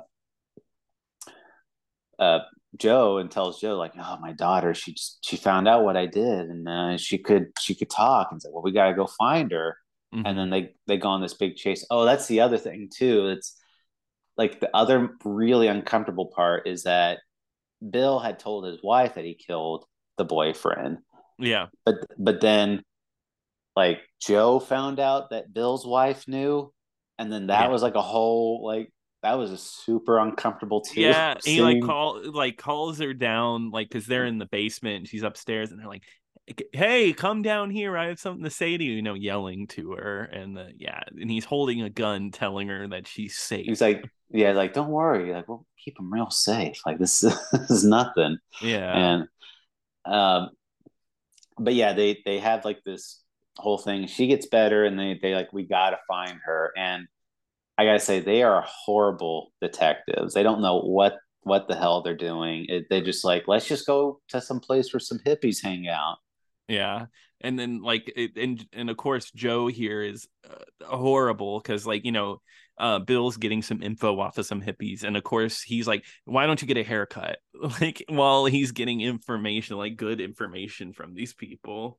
uh, 2.18 2.40
Joe 2.78 3.18
and 3.18 3.30
tells 3.30 3.60
Joe 3.60 3.76
like, 3.76 3.92
"Oh, 3.98 4.18
my 4.20 4.32
daughter, 4.32 4.74
she 4.74 4.92
just, 4.94 5.18
she 5.24 5.36
found 5.36 5.68
out 5.68 5.84
what 5.84 5.96
I 5.96 6.06
did, 6.06 6.48
and 6.48 6.68
uh, 6.68 6.96
she 6.98 7.18
could 7.18 7.52
she 7.58 7.74
could 7.74 7.90
talk." 7.90 8.28
And 8.30 8.40
said, 8.40 8.50
"Well, 8.52 8.62
we 8.62 8.72
got 8.72 8.88
to 8.88 8.94
go 8.94 9.06
find 9.06 9.50
her." 9.52 9.76
Mm-hmm. 10.14 10.26
And 10.26 10.38
then 10.38 10.50
they 10.50 10.74
they 10.86 10.96
go 10.98 11.08
on 11.08 11.20
this 11.22 11.34
big 11.34 11.56
chase. 11.56 11.86
Oh, 11.90 12.04
that's 12.04 12.26
the 12.26 12.40
other 12.40 12.58
thing 12.58 12.90
too. 12.94 13.28
It's 13.28 13.58
like 14.36 14.60
the 14.60 14.70
other 14.74 15.10
really 15.24 15.68
uncomfortable 15.68 16.26
part 16.34 16.66
is 16.66 16.84
that 16.84 17.18
Bill 17.88 18.18
had 18.18 18.38
told 18.38 18.64
his 18.66 18.82
wife 18.82 19.14
that 19.14 19.24
he 19.24 19.34
killed 19.34 19.84
the 20.18 20.24
boyfriend, 20.24 20.98
yeah 21.38 21.66
but 21.84 21.96
but 22.18 22.40
then 22.40 22.82
like 23.76 24.00
Joe 24.20 24.60
found 24.60 25.00
out 25.00 25.30
that 25.30 25.52
Bill's 25.52 25.86
wife 25.86 26.28
knew, 26.28 26.72
and 27.18 27.32
then 27.32 27.48
that 27.48 27.62
Yeah. 27.64 27.68
was 27.68 27.82
like 27.82 27.94
a 27.94 28.02
whole 28.02 28.64
like 28.64 28.92
that 29.22 29.38
was 29.38 29.50
a 29.52 29.58
super 29.58 30.18
uncomfortable 30.18 30.80
too. 30.80 31.00
yeah 31.00 31.32
and 31.32 31.42
he 31.44 31.60
like 31.62 31.82
call 31.82 32.20
like 32.32 32.56
calls 32.56 32.98
her 32.98 33.14
down 33.14 33.70
like 33.70 33.88
because 33.88 34.06
they're 34.06 34.26
in 34.26 34.38
the 34.38 34.46
basement 34.46 34.96
and 34.96 35.08
she's 35.08 35.22
upstairs 35.22 35.70
and 35.70 35.80
they're 35.80 35.88
like 35.88 36.02
hey 36.72 37.12
come 37.12 37.40
down 37.40 37.70
here 37.70 37.96
i 37.96 38.06
have 38.06 38.18
something 38.18 38.42
to 38.42 38.50
say 38.50 38.76
to 38.76 38.82
you 38.82 38.94
you 38.94 39.02
know 39.02 39.14
yelling 39.14 39.66
to 39.68 39.92
her 39.92 40.24
and 40.24 40.58
uh, 40.58 40.64
yeah 40.76 41.00
and 41.20 41.30
he's 41.30 41.44
holding 41.44 41.82
a 41.82 41.90
gun 41.90 42.30
telling 42.32 42.66
her 42.68 42.88
that 42.88 43.06
she's 43.06 43.36
safe 43.36 43.64
He's 43.66 43.80
like, 43.80 44.04
yeah, 44.30 44.52
like 44.52 44.72
don't 44.72 44.88
worry, 44.88 45.32
like 45.32 45.46
we'll 45.46 45.66
keep 45.84 45.98
him 45.98 46.12
real 46.12 46.30
safe. 46.30 46.80
Like 46.86 46.98
this, 46.98 47.20
this 47.52 47.70
is 47.70 47.84
nothing. 47.84 48.38
yeah 48.60 48.96
and 48.96 49.28
um 50.04 50.50
but 51.58 51.74
yeah 51.74 51.92
they 51.92 52.18
they 52.24 52.38
have 52.38 52.64
like 52.64 52.80
this 52.84 53.22
whole 53.58 53.78
thing 53.78 54.06
she 54.06 54.26
gets 54.26 54.46
better 54.46 54.84
and 54.84 54.98
they 54.98 55.18
they 55.22 55.34
like 55.34 55.52
we 55.52 55.62
gotta 55.64 55.98
find 56.08 56.40
her 56.44 56.72
and 56.76 57.06
i 57.82 57.84
gotta 57.84 58.00
say 58.00 58.20
they 58.20 58.42
are 58.42 58.64
horrible 58.66 59.52
detectives. 59.60 60.34
They 60.34 60.42
don't 60.42 60.62
know 60.62 60.80
what 60.80 61.16
what 61.42 61.66
the 61.66 61.74
hell 61.74 62.02
they're 62.02 62.16
doing. 62.16 62.66
It, 62.68 62.86
they 62.88 63.00
just 63.00 63.24
like 63.24 63.48
let's 63.48 63.66
just 63.66 63.86
go 63.86 64.20
to 64.28 64.40
some 64.40 64.60
place 64.60 64.92
where 64.92 65.00
some 65.00 65.18
hippies 65.18 65.62
hang 65.62 65.88
out. 65.88 66.18
Yeah, 66.68 67.06
and 67.40 67.58
then 67.58 67.82
like 67.82 68.12
it, 68.14 68.36
and 68.36 68.64
and 68.72 68.88
of 68.88 68.96
course 68.96 69.30
Joe 69.32 69.66
here 69.66 70.02
is 70.02 70.28
uh, 70.48 70.86
horrible 70.86 71.58
because 71.58 71.84
like 71.84 72.04
you 72.04 72.12
know, 72.12 72.40
uh, 72.78 73.00
Bill's 73.00 73.36
getting 73.36 73.62
some 73.62 73.82
info 73.82 74.18
off 74.20 74.38
of 74.38 74.46
some 74.46 74.62
hippies, 74.62 75.02
and 75.02 75.16
of 75.16 75.24
course 75.24 75.60
he's 75.60 75.88
like, 75.88 76.04
"Why 76.24 76.46
don't 76.46 76.62
you 76.62 76.68
get 76.68 76.78
a 76.78 76.84
haircut?" 76.84 77.38
Like 77.80 78.04
while 78.08 78.44
he's 78.44 78.72
getting 78.72 79.00
information, 79.00 79.76
like 79.76 79.96
good 79.96 80.20
information 80.20 80.92
from 80.92 81.14
these 81.14 81.34
people. 81.34 81.98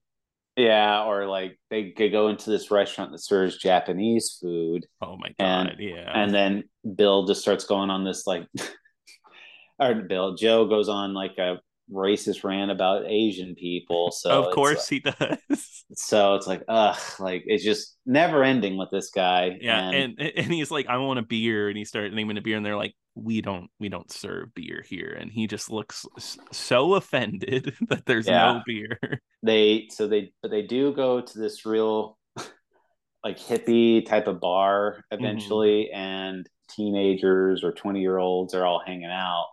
Yeah 0.55 1.03
or 1.03 1.27
like 1.27 1.59
they 1.69 1.91
could 1.91 2.11
go 2.11 2.27
into 2.27 2.49
this 2.49 2.69
restaurant 2.69 3.11
that 3.11 3.19
serves 3.19 3.57
japanese 3.57 4.37
food 4.41 4.85
Oh 5.01 5.17
my 5.17 5.29
And- 5.39 5.69
god, 5.69 5.77
yeah, 5.79 6.11
and 6.13 6.33
then 6.33 6.63
bill 6.95 7.25
just 7.25 7.41
starts 7.41 7.65
going 7.65 7.89
on 7.89 8.03
this 8.03 8.27
like 8.27 8.47
or 9.79 9.95
bill 9.95 10.35
joe 10.35 10.65
goes 10.65 10.89
on 10.89 11.13
like 11.13 11.37
a 11.37 11.59
racist 11.91 12.43
rant 12.43 12.71
about 12.71 13.05
asian 13.07 13.55
people 13.55 14.09
so 14.11 14.43
of 14.43 14.53
course 14.53 14.87
he 14.87 14.99
does. 15.01 15.37
so 15.95 16.35
it's 16.35 16.47
like 16.47 16.63
ugh 16.67 16.97
like 17.19 17.43
it's 17.45 17.63
just 17.63 17.97
never 18.05 18.43
ending 18.43 18.77
with 18.77 18.89
this 18.91 19.09
guy 19.11 19.57
yeah, 19.59 19.89
and, 19.89 20.15
and 20.17 20.31
and 20.37 20.53
he's 20.53 20.71
like, 20.71 20.87
"I 20.87 20.97
want 20.97 21.19
a 21.19 21.23
beer," 21.23 21.67
and 21.69 21.77
he 21.77 21.85
started 21.85 22.13
naming 22.13 22.37
a 22.37 22.41
beer, 22.41 22.57
and 22.57 22.65
they're 22.65 22.77
like, 22.77 22.95
"We 23.15 23.41
don't, 23.41 23.69
we 23.79 23.89
don't 23.89 24.11
serve 24.11 24.53
beer 24.53 24.83
here," 24.87 25.15
and 25.19 25.31
he 25.31 25.47
just 25.47 25.69
looks 25.71 26.05
so 26.51 26.95
offended 26.95 27.75
that 27.89 28.05
there's 28.05 28.27
Yeah. 28.27 28.53
no 28.53 28.61
beer. 28.65 28.99
they 29.43 29.87
so 29.91 30.07
they 30.07 30.31
but 30.41 30.51
they 30.51 30.61
do 30.63 30.93
go 30.93 31.21
to 31.21 31.39
this 31.39 31.65
real 31.65 32.17
like 33.23 33.37
hippie 33.39 34.05
type 34.05 34.27
of 34.27 34.39
bar 34.39 35.03
eventually 35.11 35.89
and 35.91 36.47
teenagers 36.69 37.63
or 37.63 37.71
20 37.73 37.99
year 38.01 38.17
olds 38.17 38.53
are 38.53 38.65
all 38.65 38.81
hanging 38.85 39.11
out 39.11 39.47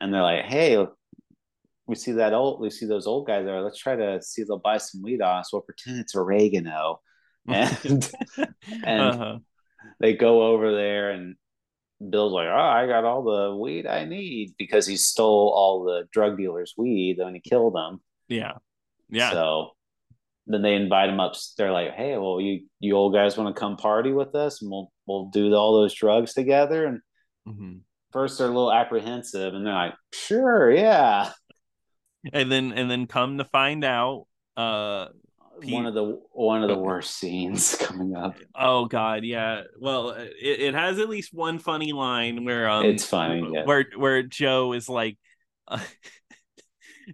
and 0.00 0.12
they're 0.12 0.22
like, 0.22 0.44
"Hey, 0.44 0.76
we 1.88 1.94
see 1.96 2.12
that 2.12 2.34
old, 2.34 2.60
we 2.60 2.70
see 2.70 2.86
those 2.86 3.06
old 3.06 3.26
guys 3.26 3.44
there. 3.46 3.62
Let's 3.62 3.78
try 3.78 3.96
to 3.96 4.22
see 4.22 4.42
if 4.42 4.48
they'll 4.48 4.58
buy 4.58 4.76
some 4.76 5.02
weed 5.02 5.22
off. 5.22 5.46
So 5.46 5.56
we'll 5.56 5.62
pretend 5.62 5.98
it's 5.98 6.14
oregano, 6.14 7.00
and 7.48 8.12
and 8.84 9.00
uh-huh. 9.00 9.38
they 9.98 10.12
go 10.12 10.42
over 10.42 10.74
there, 10.74 11.10
and 11.10 11.36
Bill's 12.06 12.32
like, 12.32 12.48
"Oh, 12.48 12.56
I 12.56 12.86
got 12.86 13.04
all 13.04 13.22
the 13.22 13.56
weed 13.56 13.86
I 13.86 14.04
need 14.04 14.54
because 14.58 14.86
he 14.86 14.96
stole 14.96 15.52
all 15.54 15.84
the 15.84 16.06
drug 16.12 16.36
dealers' 16.36 16.74
weed 16.76 17.18
when 17.18 17.34
he 17.34 17.40
killed 17.40 17.74
them." 17.74 18.00
Yeah, 18.28 18.54
yeah. 19.08 19.30
So 19.32 19.70
then 20.46 20.62
they 20.62 20.74
invite 20.74 21.10
him 21.10 21.20
up. 21.20 21.34
They're 21.56 21.72
like, 21.72 21.94
"Hey, 21.94 22.16
well, 22.16 22.40
you 22.40 22.66
you 22.80 22.96
old 22.96 23.14
guys 23.14 23.36
want 23.36 23.54
to 23.54 23.58
come 23.58 23.76
party 23.76 24.12
with 24.12 24.34
us, 24.34 24.62
and 24.62 24.70
we'll 24.70 24.92
we'll 25.06 25.26
do 25.26 25.54
all 25.54 25.80
those 25.80 25.94
drugs 25.94 26.34
together." 26.34 26.86
And 26.86 27.00
mm-hmm. 27.48 27.78
first 28.12 28.38
they're 28.38 28.46
a 28.46 28.50
little 28.50 28.72
apprehensive, 28.72 29.54
and 29.54 29.66
they're 29.66 29.74
like, 29.74 29.94
"Sure, 30.12 30.70
yeah." 30.70 31.32
And 32.32 32.50
then 32.50 32.72
and 32.72 32.90
then 32.90 33.06
come 33.06 33.38
to 33.38 33.44
find 33.44 33.84
out, 33.84 34.26
uh, 34.56 35.06
Pete, 35.60 35.74
one 35.74 35.86
of 35.86 35.94
the 35.94 36.20
one 36.32 36.62
of 36.62 36.68
the 36.68 36.78
worst 36.78 37.16
scenes 37.16 37.74
coming 37.80 38.14
up. 38.14 38.36
Oh 38.54 38.86
God, 38.86 39.24
yeah. 39.24 39.62
Well, 39.78 40.10
it, 40.10 40.32
it 40.40 40.74
has 40.74 40.98
at 40.98 41.08
least 41.08 41.34
one 41.34 41.58
funny 41.58 41.92
line 41.92 42.44
where 42.44 42.68
um, 42.68 42.84
it's 42.84 43.04
funny, 43.04 43.48
yeah. 43.52 43.64
where 43.64 43.86
where 43.96 44.22
Joe 44.22 44.72
is 44.72 44.88
like. 44.88 45.18
Uh, 45.66 45.80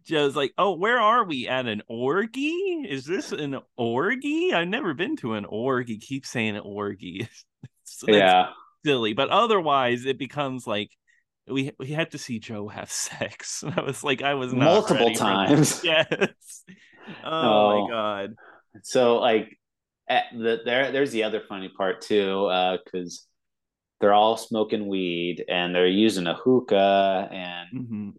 Joe's 0.04 0.34
like, 0.34 0.52
"Oh, 0.58 0.74
where 0.74 0.98
are 0.98 1.24
we 1.24 1.46
at 1.46 1.66
an 1.66 1.82
orgy? 1.86 2.84
Is 2.88 3.04
this 3.04 3.30
an 3.30 3.60
orgy? 3.76 4.52
I've 4.52 4.66
never 4.66 4.92
been 4.92 5.16
to 5.18 5.34
an 5.34 5.44
orgy. 5.44 5.98
Keep 5.98 6.26
saying 6.26 6.58
orgy. 6.58 7.28
so 7.84 8.10
yeah, 8.10 8.48
silly. 8.84 9.12
But 9.12 9.28
otherwise, 9.28 10.04
it 10.04 10.18
becomes 10.18 10.66
like 10.66 10.90
we 11.46 11.70
we 11.78 11.88
had 11.88 12.10
to 12.12 12.18
see 12.18 12.40
Joe 12.40 12.68
have 12.68 12.90
sex. 12.90 13.62
I 13.76 13.82
was 13.82 14.02
like, 14.02 14.22
I 14.22 14.34
was 14.34 14.52
not. 14.52 14.64
multiple 14.64 15.14
times. 15.14 15.84
Yes. 15.84 16.64
Oh, 17.24 17.86
my 17.86 17.90
god. 17.90 18.34
So 18.82 19.16
like, 19.18 19.58
the, 20.08 20.60
there 20.64 20.92
there's 20.92 21.12
the 21.12 21.24
other 21.24 21.42
funny 21.48 21.68
part 21.68 22.00
too, 22.00 22.50
because. 22.84 23.26
Uh, 23.26 23.30
they're 24.00 24.12
all 24.12 24.36
smoking 24.36 24.86
weed 24.86 25.44
and 25.48 25.74
they're 25.74 25.86
using 25.86 26.26
a 26.26 26.34
hookah 26.34 27.28
and 27.32 27.68
mm-hmm 27.72 28.10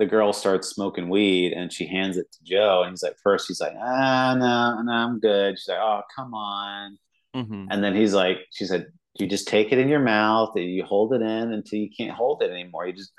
the 0.00 0.06
girl 0.06 0.32
starts 0.32 0.68
smoking 0.68 1.10
weed 1.10 1.52
and 1.52 1.70
she 1.70 1.86
hands 1.86 2.16
it 2.16 2.26
to 2.32 2.38
Joe. 2.42 2.82
And 2.82 2.92
he's 2.92 3.02
like, 3.02 3.16
first 3.22 3.48
he's 3.48 3.60
like, 3.60 3.74
ah, 3.78 4.34
no, 4.34 4.80
no, 4.82 4.92
I'm 4.92 5.20
good. 5.20 5.58
She's 5.58 5.68
like, 5.68 5.78
oh, 5.78 6.00
come 6.16 6.32
on. 6.32 6.98
Mm-hmm. 7.36 7.66
And 7.70 7.84
then 7.84 7.94
he's 7.94 8.14
like, 8.14 8.38
she 8.50 8.64
said, 8.64 8.86
you 9.18 9.26
just 9.26 9.46
take 9.46 9.72
it 9.72 9.78
in 9.78 9.90
your 9.90 10.00
mouth 10.00 10.56
and 10.56 10.64
you 10.64 10.84
hold 10.84 11.12
it 11.12 11.20
in 11.20 11.52
until 11.52 11.78
you 11.78 11.90
can't 11.94 12.16
hold 12.16 12.42
it 12.42 12.50
anymore. 12.50 12.86
You 12.86 12.94
just, 12.94 13.12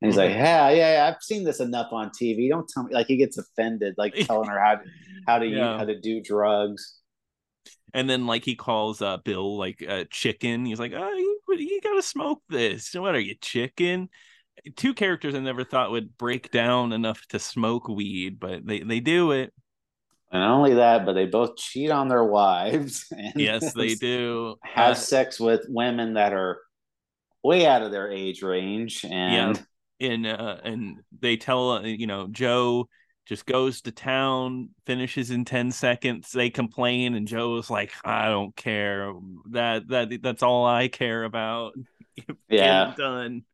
and 0.00 0.10
he's 0.10 0.16
like, 0.16 0.30
yeah, 0.30 0.70
yeah, 0.70 0.92
yeah, 0.94 1.08
I've 1.08 1.22
seen 1.22 1.44
this 1.44 1.60
enough 1.60 1.92
on 1.92 2.10
TV. 2.10 2.48
Don't 2.48 2.68
tell 2.68 2.84
me, 2.84 2.94
like 2.94 3.06
he 3.06 3.16
gets 3.16 3.38
offended, 3.38 3.94
like 3.98 4.14
telling 4.26 4.48
her 4.48 4.58
how 4.58 4.76
to, 4.76 4.82
how 5.26 5.38
to, 5.38 5.46
yeah. 5.46 5.72
use, 5.72 5.80
how 5.80 5.84
to 5.84 6.00
do 6.00 6.22
drugs. 6.22 6.96
And 7.94 8.08
then 8.08 8.26
like 8.26 8.44
he 8.44 8.54
calls 8.54 9.00
uh 9.00 9.16
Bill 9.18 9.56
like 9.56 9.84
uh 9.86 10.04
chicken. 10.10 10.66
He's 10.66 10.78
like, 10.78 10.92
oh, 10.94 11.12
you, 11.14 11.40
you 11.56 11.80
gotta 11.82 12.02
smoke 12.02 12.42
this. 12.48 12.94
What 12.94 13.14
are 13.14 13.20
you, 13.20 13.34
chicken? 13.40 14.08
two 14.76 14.94
characters 14.94 15.34
I 15.34 15.40
never 15.40 15.64
thought 15.64 15.90
would 15.90 16.16
break 16.16 16.50
down 16.50 16.92
enough 16.92 17.26
to 17.28 17.38
smoke 17.38 17.88
weed, 17.88 18.38
but 18.40 18.66
they 18.66 18.80
they 18.80 19.00
do 19.00 19.32
it. 19.32 19.52
And 20.30 20.42
not 20.42 20.56
only 20.56 20.74
that, 20.74 21.06
but 21.06 21.14
they 21.14 21.26
both 21.26 21.56
cheat 21.56 21.90
on 21.90 22.08
their 22.08 22.24
wives. 22.24 23.06
yes, 23.34 23.72
they 23.72 23.94
do. 24.00 24.56
Have 24.62 24.92
uh, 24.92 24.94
sex 24.94 25.40
with 25.40 25.62
women 25.68 26.14
that 26.14 26.32
are 26.32 26.58
way 27.42 27.66
out 27.66 27.82
of 27.82 27.90
their 27.90 28.10
age 28.10 28.42
range, 28.42 29.04
and 29.04 29.64
yeah, 29.98 30.08
and 30.08 30.26
uh, 30.26 30.56
and 30.64 31.00
they 31.18 31.36
tell 31.36 31.70
uh, 31.72 31.82
you 31.82 32.06
know 32.06 32.28
Joe 32.28 32.88
just 33.26 33.44
goes 33.44 33.82
to 33.82 33.92
town, 33.92 34.70
finishes 34.86 35.30
in 35.30 35.44
ten 35.44 35.70
seconds. 35.70 36.30
They 36.32 36.50
complain, 36.50 37.14
and 37.14 37.28
Joe's 37.28 37.70
like, 37.70 37.92
"I 38.04 38.26
don't 38.26 38.54
care. 38.56 39.12
That 39.50 39.88
that 39.88 40.22
that's 40.22 40.42
all 40.42 40.66
I 40.66 40.88
care 40.88 41.24
about." 41.24 41.74
yeah, 42.48 42.94
done 42.96 43.44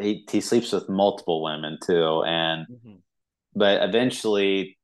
he 0.00 0.24
he 0.30 0.40
sleeps 0.40 0.72
with 0.72 0.88
multiple 0.88 1.42
women 1.42 1.78
too, 1.84 2.22
and 2.24 2.66
mm-hmm. 2.66 2.96
but 3.54 3.82
eventually 3.82 4.78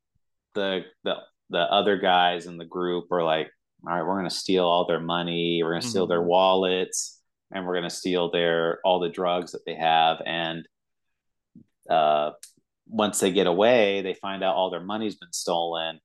the 0.55 0.83
the 1.05 1.17
the 1.51 1.61
other 1.61 1.97
guys 1.97 2.47
in 2.47 2.59
the 2.59 2.65
group 2.65 3.11
are 3.11 3.23
like, 3.23 3.49
all 3.87 3.95
right, 3.95 4.03
we're 4.03 4.17
gonna 4.17 4.31
steal 4.31 4.65
all 4.65 4.87
their 4.87 5.01
money, 5.01 5.61
we're 5.63 5.71
gonna 5.71 5.81
mm-hmm. 5.81 5.89
steal 5.89 6.07
their 6.07 6.21
mm-hmm. 6.21 6.29
wallets, 6.29 7.18
and 7.53 7.67
we're 7.67 7.75
gonna 7.75 7.91
steal 7.91 8.31
their 8.31 8.81
all 8.85 9.01
the 9.01 9.09
drugs 9.09 9.53
that 9.53 9.65
they 9.67 9.75
have, 9.75 10.19
and 10.25 10.67
uh, 11.89 12.31
once 12.87 13.21
they 13.21 13.33
get 13.33 13.47
away, 13.47 14.03
they 14.03 14.15
find 14.15 14.43
out 14.43 14.57
all 14.57 14.71
their 14.71 14.81
money's 14.81 15.17
been 15.17 15.33
stolen. 15.33 16.01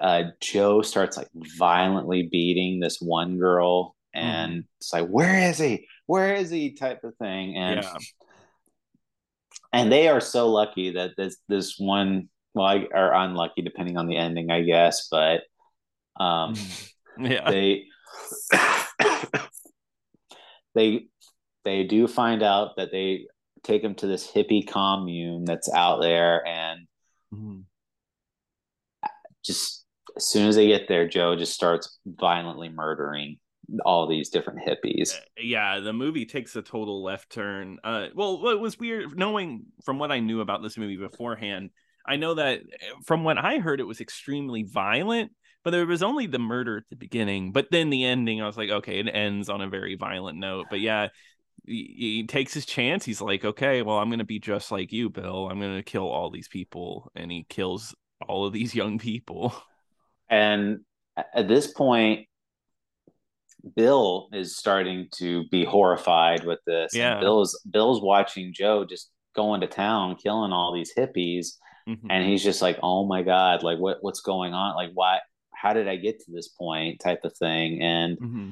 Uh, 0.00 0.24
Joe 0.40 0.82
starts 0.82 1.16
like 1.16 1.28
violently 1.34 2.28
beating 2.30 2.80
this 2.80 2.98
one 3.00 3.38
girl, 3.38 3.94
and 4.14 4.52
mm. 4.52 4.64
it's 4.78 4.92
like, 4.92 5.08
where 5.08 5.50
is 5.50 5.58
he? 5.58 5.86
where 6.06 6.34
is 6.34 6.50
he 6.50 6.72
type 6.72 7.04
of 7.04 7.16
thing 7.16 7.56
and 7.56 7.82
yeah. 7.82 7.96
and 9.72 9.90
they 9.90 10.08
are 10.08 10.20
so 10.20 10.50
lucky 10.50 10.90
that 10.92 11.12
this 11.16 11.36
this 11.48 11.76
one 11.78 12.28
well 12.54 12.66
I, 12.66 12.86
are 12.94 13.14
unlucky 13.14 13.62
depending 13.62 13.96
on 13.96 14.06
the 14.06 14.16
ending 14.16 14.50
i 14.50 14.62
guess 14.62 15.08
but 15.10 15.42
um 16.20 16.54
yeah 17.18 17.50
they 17.50 17.84
they 20.74 21.06
they 21.64 21.84
do 21.84 22.06
find 22.08 22.42
out 22.42 22.76
that 22.76 22.90
they 22.90 23.26
take 23.62 23.82
him 23.82 23.94
to 23.94 24.06
this 24.06 24.30
hippie 24.30 24.66
commune 24.66 25.44
that's 25.44 25.72
out 25.72 26.00
there 26.00 26.44
and 26.46 26.80
mm-hmm. 27.32 27.60
just 29.44 29.84
as 30.16 30.26
soon 30.26 30.48
as 30.48 30.56
they 30.56 30.66
get 30.66 30.88
there 30.88 31.08
joe 31.08 31.36
just 31.36 31.52
starts 31.52 31.98
violently 32.06 32.68
murdering 32.68 33.38
all 33.84 34.06
these 34.06 34.28
different 34.28 34.60
hippies. 34.60 35.14
Uh, 35.14 35.20
yeah, 35.40 35.80
the 35.80 35.92
movie 35.92 36.26
takes 36.26 36.54
a 36.56 36.62
total 36.62 37.02
left 37.02 37.30
turn. 37.30 37.78
Uh, 37.82 38.06
well, 38.14 38.48
it 38.48 38.60
was 38.60 38.78
weird 38.78 39.16
knowing 39.16 39.64
from 39.84 39.98
what 39.98 40.12
I 40.12 40.20
knew 40.20 40.40
about 40.40 40.62
this 40.62 40.76
movie 40.76 40.96
beforehand. 40.96 41.70
I 42.06 42.16
know 42.16 42.34
that 42.34 42.60
uh, 42.60 43.00
from 43.04 43.24
what 43.24 43.38
I 43.38 43.58
heard, 43.58 43.80
it 43.80 43.86
was 43.86 44.00
extremely 44.00 44.64
violent, 44.64 45.32
but 45.64 45.70
there 45.70 45.86
was 45.86 46.02
only 46.02 46.26
the 46.26 46.38
murder 46.38 46.78
at 46.78 46.84
the 46.90 46.96
beginning. 46.96 47.52
But 47.52 47.68
then 47.70 47.90
the 47.90 48.04
ending, 48.04 48.42
I 48.42 48.46
was 48.46 48.56
like, 48.56 48.70
okay, 48.70 48.98
it 48.98 49.08
ends 49.08 49.48
on 49.48 49.60
a 49.60 49.68
very 49.68 49.94
violent 49.94 50.38
note. 50.38 50.66
But 50.70 50.80
yeah, 50.80 51.08
he, 51.64 51.94
he 51.96 52.26
takes 52.26 52.52
his 52.52 52.66
chance. 52.66 53.04
He's 53.04 53.20
like, 53.20 53.44
okay, 53.44 53.82
well, 53.82 53.98
I'm 53.98 54.08
going 54.08 54.18
to 54.18 54.24
be 54.24 54.40
just 54.40 54.72
like 54.72 54.92
you, 54.92 55.10
Bill. 55.10 55.48
I'm 55.48 55.60
going 55.60 55.76
to 55.76 55.82
kill 55.82 56.08
all 56.08 56.30
these 56.30 56.48
people. 56.48 57.12
And 57.14 57.30
he 57.30 57.46
kills 57.48 57.94
all 58.26 58.46
of 58.46 58.52
these 58.52 58.74
young 58.74 58.98
people. 58.98 59.54
And 60.30 60.80
at 61.34 61.46
this 61.46 61.66
point, 61.66 62.26
Bill 63.76 64.28
is 64.32 64.56
starting 64.56 65.08
to 65.18 65.44
be 65.50 65.62
horrified 65.62 66.44
with 66.44 66.60
this. 66.66 66.94
Yeah. 66.94 67.12
And 67.12 67.20
Bill's 67.20 67.60
Bill's 67.70 68.00
watching 68.00 68.52
Joe 68.54 68.86
just 68.86 69.10
going 69.34 69.60
to 69.60 69.66
town, 69.66 70.16
killing 70.16 70.52
all 70.52 70.72
these 70.72 70.92
hippies, 70.96 71.58
mm-hmm. 71.88 72.06
and 72.10 72.26
he's 72.26 72.42
just 72.42 72.62
like, 72.62 72.78
"Oh 72.82 73.06
my 73.06 73.22
god, 73.22 73.62
like 73.62 73.78
what 73.78 73.98
what's 74.00 74.20
going 74.20 74.54
on? 74.54 74.74
Like 74.74 74.90
why? 74.94 75.18
How 75.62 75.72
did 75.72 75.88
I 75.88 75.96
get 75.96 76.24
to 76.24 76.32
this 76.32 76.48
point?" 76.48 77.00
Type 77.00 77.24
of 77.24 77.36
thing, 77.36 77.80
and 77.80 78.18
mm-hmm. 78.18 78.50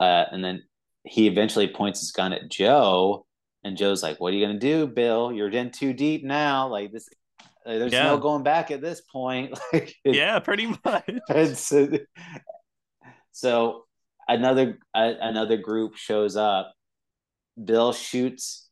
uh, 0.00 0.24
and 0.30 0.42
then 0.42 0.62
he 1.04 1.26
eventually 1.26 1.68
points 1.68 2.00
his 2.00 2.12
gun 2.12 2.32
at 2.32 2.50
Joe, 2.50 3.26
and 3.62 3.76
Joe's 3.76 4.02
like, 4.02 4.20
"What 4.20 4.32
are 4.32 4.36
you 4.36 4.46
gonna 4.46 4.58
do, 4.58 4.86
Bill? 4.86 5.32
You're 5.32 5.50
in 5.50 5.70
too 5.70 5.92
deep 5.92 6.24
now. 6.24 6.68
Like 6.68 6.92
this." 6.92 7.08
There's 7.66 7.92
yeah. 7.92 8.04
no 8.04 8.18
going 8.18 8.42
back 8.42 8.70
at 8.70 8.82
this 8.82 9.00
point. 9.00 9.58
like, 9.72 9.94
yeah, 10.04 10.38
pretty 10.38 10.74
much. 10.84 11.10
so 13.32 13.84
another 14.28 14.78
uh, 14.94 15.12
another 15.20 15.56
group 15.56 15.96
shows 15.96 16.36
up. 16.36 16.74
Bill 17.62 17.92
shoots 17.92 18.68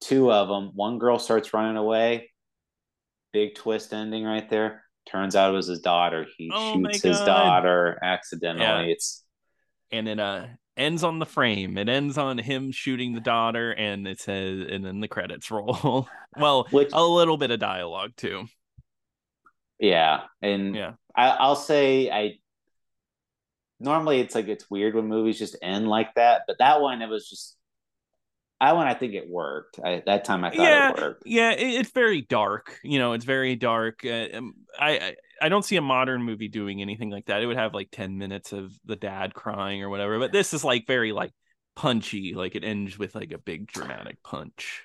two 0.00 0.32
of 0.32 0.48
them. 0.48 0.72
One 0.74 0.98
girl 0.98 1.18
starts 1.18 1.54
running 1.54 1.76
away. 1.76 2.30
Big 3.32 3.54
twist 3.54 3.92
ending 3.92 4.24
right 4.24 4.48
there. 4.48 4.82
Turns 5.06 5.36
out 5.36 5.50
it 5.50 5.56
was 5.56 5.68
his 5.68 5.80
daughter. 5.80 6.26
He 6.36 6.50
oh 6.52 6.74
shoots 6.74 7.02
his 7.02 7.20
daughter 7.20 7.98
accidentally. 8.02 8.64
Yeah. 8.64 8.92
It's 8.92 9.22
and 9.92 10.08
it 10.08 10.18
uh 10.18 10.46
ends 10.76 11.04
on 11.04 11.18
the 11.18 11.26
frame. 11.26 11.78
It 11.78 11.88
ends 11.88 12.18
on 12.18 12.38
him 12.38 12.72
shooting 12.72 13.14
the 13.14 13.20
daughter, 13.20 13.72
and 13.72 14.06
it 14.06 14.20
says, 14.20 14.66
and 14.70 14.84
then 14.84 15.00
the 15.00 15.08
credits 15.08 15.50
roll. 15.50 16.08
well, 16.36 16.66
Which, 16.70 16.90
a 16.92 17.04
little 17.04 17.36
bit 17.36 17.50
of 17.50 17.60
dialogue 17.60 18.12
too. 18.16 18.46
Yeah, 19.78 20.22
and 20.42 20.74
yeah, 20.74 20.92
I, 21.14 21.28
I'll 21.28 21.56
say 21.56 22.10
I 22.10 22.38
normally 23.78 24.20
it's 24.20 24.34
like 24.34 24.48
it's 24.48 24.70
weird 24.70 24.94
when 24.94 25.06
movies 25.06 25.38
just 25.38 25.56
end 25.62 25.88
like 25.88 26.14
that, 26.14 26.42
but 26.46 26.58
that 26.58 26.80
one 26.80 27.02
it 27.02 27.08
was 27.08 27.28
just 27.28 27.55
I 28.60 28.72
one 28.72 28.86
I 28.86 28.94
think 28.94 29.14
it 29.14 29.28
worked. 29.28 29.78
I, 29.84 30.02
that 30.06 30.24
time 30.24 30.44
I 30.44 30.50
thought 30.50 30.62
yeah, 30.62 30.90
it 30.90 30.96
worked. 30.96 31.22
Yeah, 31.26 31.50
it, 31.52 31.80
it's 31.80 31.90
very 31.90 32.22
dark. 32.22 32.78
You 32.82 32.98
know, 32.98 33.12
it's 33.12 33.24
very 33.24 33.54
dark. 33.54 34.00
Uh, 34.04 34.28
um, 34.34 34.54
I, 34.78 34.98
I 34.98 35.16
I 35.42 35.48
don't 35.48 35.64
see 35.64 35.76
a 35.76 35.82
modern 35.82 36.22
movie 36.22 36.48
doing 36.48 36.80
anything 36.80 37.10
like 37.10 37.26
that. 37.26 37.42
It 37.42 37.46
would 37.46 37.58
have 37.58 37.74
like 37.74 37.90
ten 37.90 38.16
minutes 38.16 38.52
of 38.52 38.72
the 38.84 38.96
dad 38.96 39.34
crying 39.34 39.82
or 39.82 39.90
whatever. 39.90 40.18
But 40.18 40.32
this 40.32 40.54
is 40.54 40.64
like 40.64 40.86
very 40.86 41.12
like 41.12 41.32
punchy. 41.74 42.34
Like 42.34 42.54
it 42.54 42.64
ends 42.64 42.98
with 42.98 43.14
like 43.14 43.32
a 43.32 43.38
big 43.38 43.66
dramatic 43.66 44.22
punch. 44.22 44.82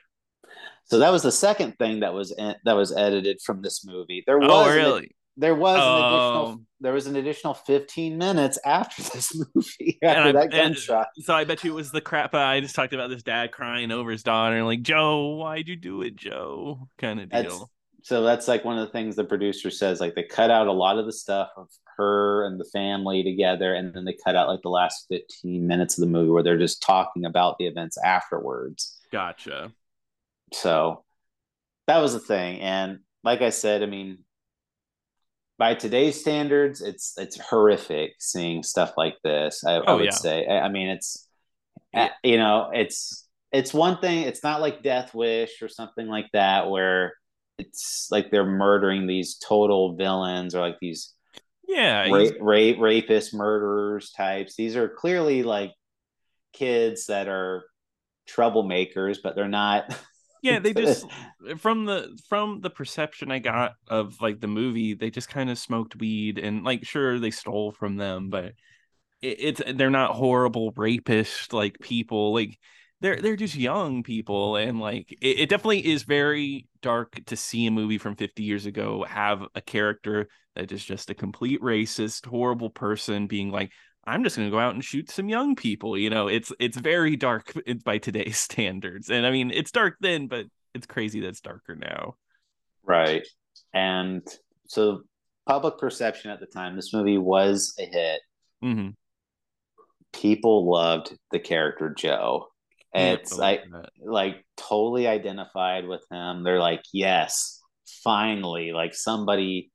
So 0.86 1.00
that 1.00 1.12
was 1.12 1.24
the 1.24 1.32
second 1.32 1.78
thing 1.78 2.02
that 2.02 2.14
was 2.14 2.36
that 2.38 2.76
was 2.76 2.96
edited 2.96 3.42
from 3.42 3.62
this 3.62 3.86
movie. 3.86 4.24
There 4.28 4.38
was 4.38 4.50
oh, 4.52 4.74
really? 4.74 5.16
There 5.38 5.56
was 5.56 5.78
an 5.78 5.82
additional 6.04 6.46
Oh. 6.48 6.62
there 6.82 6.94
was 6.94 7.08
an 7.08 7.16
additional 7.16 7.54
15 7.54 8.18
minutes 8.18 8.60
after 8.66 9.02
this 9.04 9.34
movie 9.56 9.98
after 10.04 10.30
I- 10.30 10.32
that 10.34 10.52
gunshot. 10.52 11.08
So 11.20 11.34
I 11.34 11.44
bet 11.46 11.64
you 11.64 11.72
it 11.72 11.76
was 11.76 11.92
the 11.92 12.02
crap. 12.02 12.34
I 12.36 12.60
just 12.60 12.76
talked 12.76 12.94
about 12.94 13.10
this 13.10 13.24
dad 13.24 13.52
crying 13.52 13.92
over 13.92 14.12
his 14.12 14.24
daughter, 14.24 14.58
and 14.58 14.66
like 14.66 14.82
Joe, 14.82 15.36
why'd 15.36 15.68
you 15.68 15.76
do 15.76 16.02
it, 16.02 16.16
Joe? 16.16 16.88
Kind 16.98 17.20
of 17.22 17.30
deal. 17.30 17.42
That's 17.44 17.62
so 18.04 18.24
that's 18.24 18.48
like 18.48 18.66
one 18.66 18.80
of 18.80 18.86
the 18.88 18.92
things 18.92 19.16
the 19.16 19.24
producer 19.24 19.70
says. 19.70 20.00
Like 20.02 20.16
they 20.16 20.24
cut 20.24 20.50
out 20.52 20.68
a 20.68 20.72
lot 20.72 20.98
of 20.98 21.06
the 21.06 21.14
stuff 21.14 21.50
of 21.56 21.68
her 21.98 22.46
and 22.48 22.60
the 22.60 22.66
family 22.66 23.22
together, 23.24 23.76
and 23.76 23.94
then 23.94 24.06
they 24.06 24.18
cut 24.26 24.36
out 24.36 24.48
like 24.50 24.62
the 24.64 24.70
last 24.70 25.06
15 25.10 25.66
minutes 25.68 25.98
of 25.98 26.02
the 26.02 26.08
movie 26.08 26.32
where 26.32 26.42
they're 26.44 26.58
just 26.58 26.82
talking 26.82 27.26
about 27.26 27.58
the 27.60 27.68
events 27.68 27.98
afterwards. 28.04 28.98
Gotcha. 29.12 29.72
So 30.54 31.04
that 31.88 32.00
was 32.00 32.14
the 32.14 32.20
thing. 32.20 32.60
And 32.62 33.00
like 33.24 33.42
I 33.42 33.52
said, 33.52 33.84
I 33.84 33.86
mean, 33.86 34.20
by 35.62 35.76
today's 35.76 36.20
standards, 36.20 36.82
it's 36.82 37.14
it's 37.20 37.40
horrific 37.40 38.14
seeing 38.18 38.64
stuff 38.64 38.94
like 38.98 39.14
this. 39.24 39.64
I, 39.64 39.74
I 39.76 39.84
Oh, 39.86 39.98
would 39.98 40.06
yeah. 40.06 40.10
say. 40.10 40.48
I, 40.48 40.62
I 40.62 40.70
mean, 40.70 40.90
it's 40.90 41.28
Yeah. 41.94 42.06
uh, 42.06 42.10
you 42.24 42.38
know, 42.38 42.72
it's 42.74 43.30
it's 43.52 43.72
one 43.72 44.00
thing. 44.02 44.24
It's 44.24 44.42
not 44.42 44.60
like 44.60 44.82
Death 44.82 45.14
Wish 45.14 45.62
or 45.62 45.70
something 45.70 46.08
like 46.08 46.26
that 46.34 46.68
where 46.72 47.14
it's 47.60 48.08
like 48.10 48.32
they're 48.32 48.44
murdering 48.44 49.06
these 49.06 49.36
total 49.38 49.96
villains 49.96 50.56
or 50.56 50.62
like 50.62 50.80
these 50.82 51.14
Yeah. 51.68 52.08
rape 52.42 52.80
rapist 52.80 53.32
murderers 53.32 54.10
types. 54.14 54.56
These 54.56 54.76
are 54.76 54.90
clearly 54.90 55.44
like 55.44 55.74
kids 56.54 57.06
that 57.06 57.28
are 57.28 57.66
troublemakers, 58.28 59.20
but 59.24 59.36
they're 59.36 59.48
not. 59.48 59.96
Yeah 60.42 60.60
they 60.60 60.74
just 60.74 61.06
from 61.58 61.86
the 61.86 62.18
from 62.28 62.62
the 62.62 62.70
perception 62.70 63.32
i 63.32 63.40
got 63.40 63.74
of 63.88 64.20
like 64.22 64.40
the 64.40 64.48
movie 64.48 64.94
they 64.94 65.10
just 65.10 65.30
kind 65.30 65.50
of 65.50 65.58
smoked 65.58 65.96
weed 65.98 66.38
and 66.38 66.64
like 66.64 66.86
sure 66.86 67.20
they 67.20 67.32
stole 67.32 67.72
from 67.72 67.96
them 67.96 68.30
but 68.30 68.54
it, 69.22 69.38
it's 69.40 69.62
they're 69.76 69.90
not 69.90 70.16
horrible 70.16 70.74
rapist 70.76 71.54
like 71.54 71.80
people 71.80 72.34
like 72.34 72.58
they're 73.02 73.18
they're 73.18 73.36
just 73.36 73.56
young 73.56 74.04
people 74.04 74.56
and 74.56 74.80
like 74.80 75.12
it, 75.22 75.42
it 75.42 75.50
definitely 75.50 75.86
is 75.86 76.04
very 76.04 76.68
dark 76.82 77.20
to 77.26 77.36
see 77.36 77.66
a 77.66 77.72
movie 77.72 77.98
from 77.98 78.16
50 78.16 78.44
years 78.44 78.66
ago 78.66 79.04
have 79.04 79.44
a 79.56 79.62
character 79.62 80.28
that 80.56 80.72
is 80.72 80.84
just 80.84 81.10
a 81.10 81.16
complete 81.16 81.62
racist 81.62 82.26
horrible 82.26 82.70
person 82.70 83.28
being 83.28 83.52
like 83.52 83.72
i'm 84.06 84.24
just 84.24 84.36
going 84.36 84.48
to 84.48 84.52
go 84.52 84.60
out 84.60 84.74
and 84.74 84.84
shoot 84.84 85.10
some 85.10 85.30
young 85.30 85.56
people 85.56 85.98
you 85.98 86.10
know 86.10 86.28
it's 86.28 86.52
it's 86.60 86.78
very 86.78 87.16
dark 87.16 87.54
by 87.84 87.98
today's 87.98 88.40
standards 88.50 89.10
and 89.10 89.26
i 89.26 89.32
mean 89.32 89.52
it's 89.52 89.72
dark 89.72 89.96
then 90.02 90.28
but 90.28 90.46
it's 90.74 90.88
crazy 90.88 91.20
that 91.22 91.28
it's 91.30 91.42
darker 91.42 91.76
now 91.76 92.16
Right. 92.84 93.26
And 93.74 94.28
so 94.68 95.02
public 95.48 95.78
perception 95.78 96.32
at 96.32 96.40
the 96.40 96.46
time, 96.46 96.76
this 96.76 96.94
movie 96.94 97.18
was 97.18 97.74
a 97.80 97.86
hit. 97.86 98.22
hmm 98.62 98.90
People 100.14 100.70
loved 100.70 101.16
the 101.32 101.40
character 101.40 101.94
Joe. 101.98 102.48
It's 102.94 103.38
like 103.38 103.64
like 104.04 104.46
totally 104.58 105.08
identified 105.08 105.88
with 105.88 106.04
him. 106.12 106.44
They're 106.44 106.60
like, 106.60 106.84
yes, 106.92 107.62
finally, 108.04 108.74
like 108.74 108.94
somebody 108.94 109.72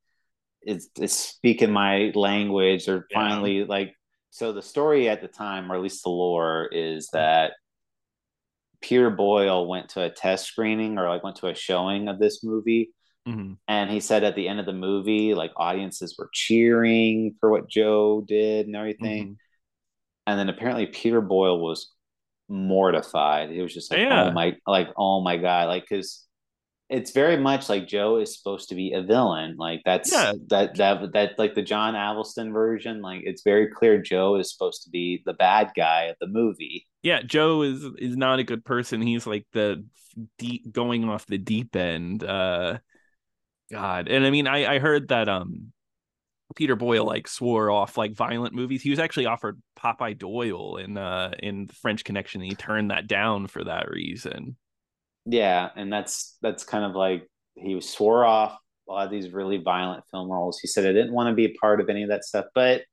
is, 0.61 0.89
is 0.99 1.17
speaking 1.17 1.71
my 1.71 2.11
language, 2.13 2.87
or 2.87 3.07
Yeah. 3.09 3.17
finally 3.17 3.63
like 3.63 3.93
so 4.37 4.53
the 4.53 4.61
story 4.61 5.09
at 5.09 5.21
the 5.21 5.27
time, 5.27 5.71
or 5.71 5.75
at 5.75 5.81
least 5.81 6.03
the 6.03 6.09
lore, 6.09 6.67
is 6.71 7.09
that 7.13 7.53
Peter 8.81 9.09
Boyle 9.09 9.67
went 9.67 9.89
to 9.89 10.03
a 10.03 10.09
test 10.09 10.45
screening 10.45 10.97
or 10.97 11.09
like 11.09 11.23
went 11.23 11.37
to 11.37 11.47
a 11.47 11.55
showing 11.55 12.07
of 12.07 12.19
this 12.19 12.43
movie 12.43 12.91
hmm 13.25 13.53
and 13.67 13.89
he 13.91 13.99
said 13.99 14.23
at 14.23 14.35
the 14.35 14.47
end 14.47 14.59
of 14.59 14.65
the 14.65 14.73
movie 14.73 15.33
like 15.33 15.51
audiences 15.57 16.15
were 16.17 16.29
cheering 16.33 17.35
for 17.39 17.51
what 17.51 17.69
joe 17.69 18.23
did 18.27 18.67
and 18.67 18.75
everything 18.75 19.23
Mm-hmm. 19.23 19.33
and 20.27 20.39
then 20.39 20.49
apparently 20.49 20.87
peter 20.87 21.21
boyle 21.21 21.59
was 21.59 21.93
mortified 22.49 23.49
he 23.49 23.61
was 23.61 23.73
just 23.73 23.91
like 23.91 24.01
Yeah. 24.01 24.29
oh 24.29 24.31
my 24.31 24.55
like 24.67 24.89
oh 24.97 25.21
my 25.21 25.37
god 25.37 25.67
like 25.67 25.83
because 25.89 26.26
it's 26.89 27.11
very 27.11 27.35
much 27.37 27.67
like 27.67 27.85
joe 27.87 28.17
is 28.17 28.37
supposed 28.37 28.69
to 28.69 28.75
be 28.75 28.93
a 28.93 29.01
villain 29.01 29.55
like 29.57 29.81
that's 29.83 30.11
Yeah. 30.11 30.33
that 30.49 30.75
that 30.75 31.11
that 31.13 31.31
like 31.37 31.53
the 31.53 31.61
john 31.61 31.95
avildsen 31.95 32.53
version 32.53 33.01
like 33.01 33.21
it's 33.25 33.43
very 33.43 33.67
clear 33.67 34.01
joe 34.01 34.35
is 34.37 34.51
supposed 34.53 34.83
to 34.83 34.89
be 34.89 35.21
the 35.25 35.33
bad 35.33 35.71
guy 35.75 36.03
of 36.05 36.15
the 36.21 36.27
movie. 36.27 36.87
Yeah 37.03 37.21
joe 37.21 37.61
is 37.63 37.83
is 37.97 38.15
not 38.15 38.39
a 38.39 38.43
good 38.43 38.63
person. 38.63 39.01
He's 39.01 39.27
like 39.27 39.45
the 39.53 39.85
deep 40.39 40.71
going 40.71 41.07
off 41.09 41.25
the 41.25 41.37
deep 41.37 41.75
end 41.75 42.23
uh 42.23 42.79
god. 43.71 44.07
And 44.07 44.25
i 44.25 44.29
mean 44.29 44.47
i 44.47 44.75
i 44.75 44.79
heard 44.79 45.09
that 45.09 45.27
um 45.29 45.73
peter 46.55 46.75
boyle 46.77 47.05
like 47.05 47.27
swore 47.27 47.69
off 47.69 47.97
like 47.97 48.15
violent 48.15 48.53
movies. 48.55 48.81
He 48.81 48.89
was 48.89 48.99
actually 48.99 49.25
offered 49.25 49.61
popeye 49.77 50.17
doyle 50.17 50.77
in 50.77 50.97
uh 50.97 51.31
in 51.39 51.67
french 51.67 52.03
connection 52.05 52.41
and 52.41 52.49
he 52.49 52.55
turned 52.55 52.91
that 52.91 53.07
down 53.07 53.47
for 53.47 53.63
that 53.65 53.89
reason 53.89 54.55
Yeah, 55.29 55.69
and 55.75 55.91
that's 55.91 56.37
that's 56.41 56.63
kind 56.63 56.85
of 56.85 56.95
like 56.95 57.27
he 57.55 57.79
swore 57.81 58.23
off 58.23 58.57
a 58.87 58.91
lot 58.91 59.05
of 59.05 59.11
these 59.11 59.31
really 59.31 59.57
violent 59.57 60.05
film 60.09 60.31
roles. 60.31 60.59
He 60.59 60.67
said 60.67 60.85
I 60.85 60.93
didn't 60.93 61.13
want 61.13 61.29
to 61.29 61.35
be 61.35 61.45
a 61.45 61.53
part 61.59 61.81
of 61.81 61.89
any 61.89 62.03
of 62.03 62.09
that 62.09 62.23
stuff, 62.23 62.45
but 62.55 62.83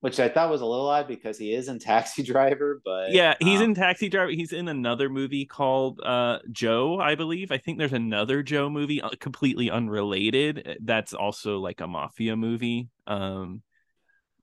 which 0.00 0.18
I 0.18 0.28
thought 0.28 0.50
was 0.50 0.60
a 0.60 0.66
little 0.66 0.88
odd 0.88 1.06
because 1.06 1.38
he 1.38 1.54
is 1.54 1.68
in 1.68 1.78
Taxi 1.78 2.22
Driver, 2.24 2.80
but 2.84 3.12
yeah 3.12 3.34
he's 3.38 3.60
um, 3.60 3.66
in 3.66 3.74
taxi 3.74 4.08
driver 4.08 4.32
he's 4.32 4.52
in 4.52 4.66
another 4.66 5.08
movie 5.08 5.44
called 5.44 6.00
uh 6.00 6.40
joe 6.50 6.98
i 6.98 7.14
believe 7.14 7.52
i 7.52 7.58
think 7.58 7.78
there's 7.78 7.92
another 7.92 8.42
joe 8.42 8.68
movie 8.68 9.00
uh, 9.00 9.10
completely 9.20 9.70
unrelated 9.70 10.76
that's 10.82 11.14
also 11.14 11.58
like 11.58 11.80
a 11.80 11.86
mafia 11.86 12.34
movie 12.34 12.88
um 13.06 13.62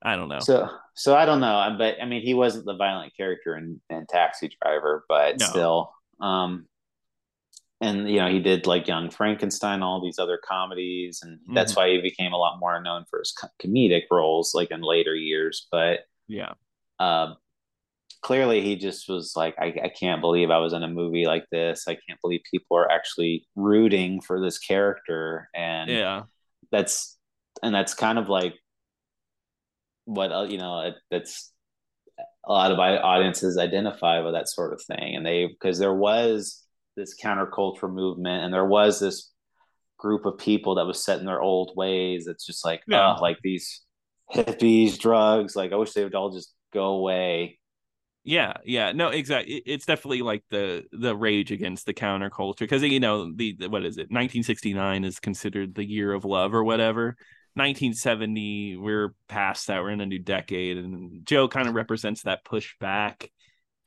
i 0.02 0.16
don't 0.16 0.30
know 0.30 0.40
So 0.40 0.70
so 0.96 1.16
I 1.16 1.26
don't 1.26 1.40
know, 1.40 1.76
but 1.78 1.96
I 2.02 2.06
mean 2.06 2.22
he 2.22 2.34
wasn't 2.34 2.66
the 2.66 2.76
violent 2.76 3.16
character 3.18 3.58
in, 3.58 3.82
in 3.90 4.06
Taxi 4.08 4.52
Driver, 4.62 5.04
but 5.10 5.40
No. 5.40 5.48
still. 5.48 5.92
Um 6.24 6.68
and 7.82 8.10
you 8.10 8.18
know, 8.18 8.30
he 8.30 8.40
did 8.40 8.66
like 8.66 8.88
Young 8.88 9.10
Frankenstein, 9.10 9.82
all 9.84 10.02
these 10.02 10.20
other 10.20 10.40
comedies, 10.48 11.22
and 11.22 11.40
that's 11.54 11.74
Mhm. 11.74 11.78
why 11.78 11.90
he 11.90 12.02
became 12.02 12.34
a 12.34 12.38
lot 12.38 12.60
more 12.60 12.82
known 12.82 13.06
for 13.10 13.20
his 13.20 13.34
comedic 13.62 14.04
roles 14.12 14.54
like 14.56 14.72
in 14.72 14.82
later 14.82 15.16
years. 15.16 15.68
But 15.72 16.02
yeah 16.28 16.54
um, 17.00 17.38
clearly 18.22 18.62
he 18.62 18.76
just 18.78 19.10
was 19.10 19.36
like, 19.36 19.56
I, 19.60 19.68
I 19.86 19.90
can't 19.90 20.22
believe 20.22 20.52
I 20.52 20.60
was 20.60 20.74
in 20.74 20.84
a 20.84 20.90
movie 20.90 21.26
like 21.26 21.46
this. 21.52 21.88
I 21.88 21.96
can't 22.08 22.22
believe 22.22 22.42
people 22.52 22.78
are 22.78 22.92
actually 22.92 23.48
rooting 23.56 24.22
for 24.22 24.42
this 24.42 24.60
character, 24.60 25.50
and 25.56 25.90
yeah 25.90 26.24
that's 26.72 27.18
and 27.64 27.76
that's 27.76 27.94
kind 27.96 28.20
of 28.20 28.30
like 28.30 28.56
what 30.06 30.32
uh, 30.32 30.44
you 30.50 30.58
know. 30.58 30.82
It, 30.82 30.96
that's 31.12 31.53
a 32.46 32.52
lot 32.52 32.72
of 32.72 32.80
audiences 32.80 33.58
identify 33.58 34.20
with 34.22 34.34
that 34.34 34.50
sort 34.50 34.74
of 34.74 34.82
thing, 34.82 35.16
and 35.16 35.26
they 35.26 35.48
because 35.48 35.80
there 35.80 35.94
was 35.94 36.62
this 36.96 37.16
counterculture 37.22 37.92
movement, 37.92 38.44
and 38.44 38.54
there 38.54 38.66
was 38.66 39.00
this 39.00 39.32
group 39.98 40.26
of 40.26 40.38
people 40.38 40.76
that 40.76 40.86
was 40.86 41.04
set 41.04 41.20
in 41.20 41.26
their 41.26 41.42
old 41.42 41.72
ways. 41.76 42.28
It's 42.28 42.46
just 42.46 42.66
like, 42.66 42.82
Yeah. 42.88 43.16
oh, 43.18 43.22
like 43.22 43.38
these 43.44 43.82
hippies, 44.34 44.98
drugs. 45.00 45.56
Like 45.56 45.72
I 45.72 45.76
wish 45.78 45.94
they 45.94 46.04
would 46.04 46.16
all 46.16 46.32
just 46.32 46.54
go 46.74 46.86
away. 46.96 47.60
Yeah, 48.26 48.54
yeah, 48.64 48.94
no, 48.94 49.10
exactly. 49.10 49.62
It's 49.66 49.86
definitely 49.86 50.22
like 50.22 50.44
the 50.50 50.84
the 50.94 51.16
rage 51.16 51.52
against 51.52 51.86
the 51.86 51.94
counterculture 51.94 52.60
because 52.60 52.82
you 52.82 53.00
know 53.02 53.32
the, 53.36 53.56
the 53.60 53.70
what 53.70 53.86
is 53.86 53.98
it? 53.98 54.12
1969 54.12 55.04
is 55.04 55.20
considered 55.20 55.76
the 55.76 55.84
year 55.84 56.14
of 56.14 56.24
love 56.24 56.54
or 56.54 56.64
whatever. 56.64 57.18
1970, 57.56 58.78
we're 58.78 59.14
past 59.28 59.68
that. 59.68 59.82
We're 59.82 59.92
in 59.92 60.02
a 60.02 60.06
new 60.06 60.20
decade, 60.20 60.78
and 60.78 61.26
Joe 61.26 61.48
kind 61.48 61.68
of 61.68 61.76
represents 61.76 62.24
that 62.24 62.46
pushback. 62.46 63.30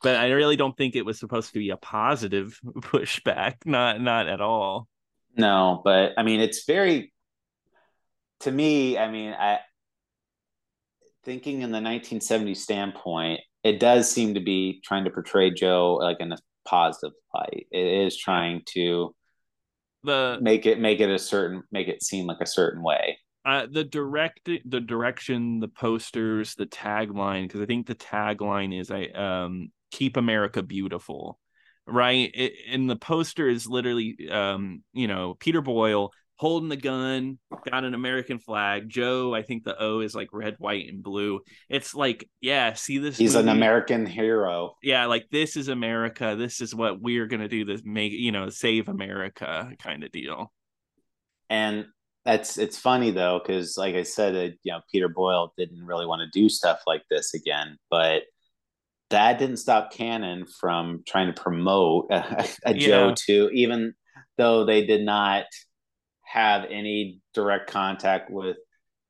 But 0.02 0.16
I 0.16 0.31
really 0.31 0.57
don't 0.57 0.76
think 0.76 0.94
it 0.94 1.05
was 1.07 1.18
supposed 1.18 1.52
to 1.52 1.59
be 1.59 1.70
a 1.70 1.76
positive 1.76 2.59
pushback. 2.64 3.55
Not 3.64 4.00
not 4.00 4.29
at 4.29 4.40
all. 4.40 4.88
No, 5.37 5.81
but 5.85 6.12
I 6.16 6.22
mean, 6.22 6.40
it's 6.40 6.64
very, 6.64 7.12
to 8.40 8.50
me, 8.50 8.96
I 8.98 9.11
mean, 9.11 9.33
I 9.33 9.61
thinking 11.24 11.62
in 11.62 11.72
the 11.72 11.79
1970s 11.79 12.59
standpoint, 12.59 13.40
it 13.64 13.81
does 13.81 14.11
seem 14.11 14.35
to 14.35 14.40
be 14.40 14.81
trying 14.85 15.05
to 15.05 15.11
portray 15.11 15.50
Joe 15.50 15.98
like 16.00 16.18
in 16.20 16.33
a 16.33 16.38
positive 16.64 17.12
light. 17.35 17.66
It 17.70 18.07
is 18.07 18.16
trying 18.16 18.62
to 18.74 19.14
The 20.05 20.38
make 20.40 20.66
it 20.66 20.79
make 20.79 21.00
it 21.00 21.11
a 21.11 21.18
certain 21.18 21.64
make 21.72 21.88
it 21.88 22.02
seem 22.02 22.26
like 22.26 22.40
a 22.40 22.46
certain 22.46 22.83
way. 22.83 23.18
Uh, 23.46 23.66
the 23.70 23.85
direct 23.85 24.48
the 24.64 24.80
direction 24.80 25.61
the 25.61 25.68
posters 25.68 26.54
the 26.56 26.66
tagline 26.66 27.44
because 27.44 27.61
i 27.61 27.66
think 27.66 27.87
the 27.87 27.94
tagline 27.94 28.78
is 28.78 28.90
i 28.90 29.04
um 29.06 29.68
keep 29.90 30.16
america 30.16 30.62
beautiful 30.62 31.38
right 31.87 32.30
it, 32.35 32.52
and 32.70 32.90
the 32.90 32.96
poster 32.96 33.48
is 33.48 33.66
literally 33.66 34.28
um 34.30 34.82
you 34.92 35.06
know 35.06 35.35
peter 35.38 35.61
boyle 35.61 36.12
holding 36.38 36.68
the 36.68 36.76
gun, 36.76 37.38
got 37.70 37.85
an 37.85 37.94
American 37.94 38.38
flag. 38.38 38.88
Joe, 38.88 39.35
I 39.35 39.42
think 39.42 39.64
the 39.64 39.80
O 39.80 40.00
is 40.00 40.14
like 40.14 40.28
red, 40.32 40.56
white, 40.59 40.88
and 40.88 41.02
blue. 41.02 41.40
It's 41.68 41.94
like, 41.94 42.28
yeah, 42.40 42.74
see 42.74 42.98
this. 42.98 43.16
He's 43.16 43.35
movie? 43.35 43.48
an 43.48 43.56
American 43.56 44.06
hero. 44.06 44.76
Yeah, 44.82 45.06
like 45.06 45.28
this 45.30 45.56
is 45.56 45.68
America. 45.68 46.37
This 46.38 46.61
is 46.61 46.74
what 46.74 47.00
we're 47.00 47.26
gonna 47.26 47.48
do 47.48 47.64
this 47.64 47.82
make 47.85 48.12
you 48.12 48.32
know 48.32 48.48
save 48.50 48.88
America 48.88 49.72
kind 49.78 50.04
of 50.04 50.12
deal. 50.12 50.52
And 51.48 51.87
that's 52.26 52.58
it's 52.58 52.78
funny 52.78 53.12
though 53.12 53.40
because 53.44 53.76
like 53.78 53.94
I 53.96 54.04
said, 54.04 54.36
uh, 54.36 54.54
you 54.64 54.72
know, 54.72 54.80
Peter 54.92 55.08
Boyle 55.08 55.54
didn't 55.58 55.86
really 55.86 56.06
want 56.06 56.22
to 56.22 56.40
do 56.40 56.48
stuff 56.50 56.80
like 56.86 57.04
this 57.10 57.34
again, 57.34 57.78
but 57.90 58.24
that 59.10 59.38
didn't 59.38 59.58
stop 59.58 59.92
Cannon 59.92 60.46
from 60.46 61.02
trying 61.06 61.32
to 61.34 61.40
promote 61.42 62.08
a, 62.10 62.48
a 62.66 62.74
Yeah. 62.74 62.74
Joe 62.74 63.14
two, 63.16 63.50
even 63.54 63.94
though 64.38 64.64
they 64.64 64.86
did 64.86 65.02
not 65.04 65.46
have 66.24 66.64
any 66.70 67.20
direct 67.34 67.70
contact 67.70 68.30
with 68.30 68.56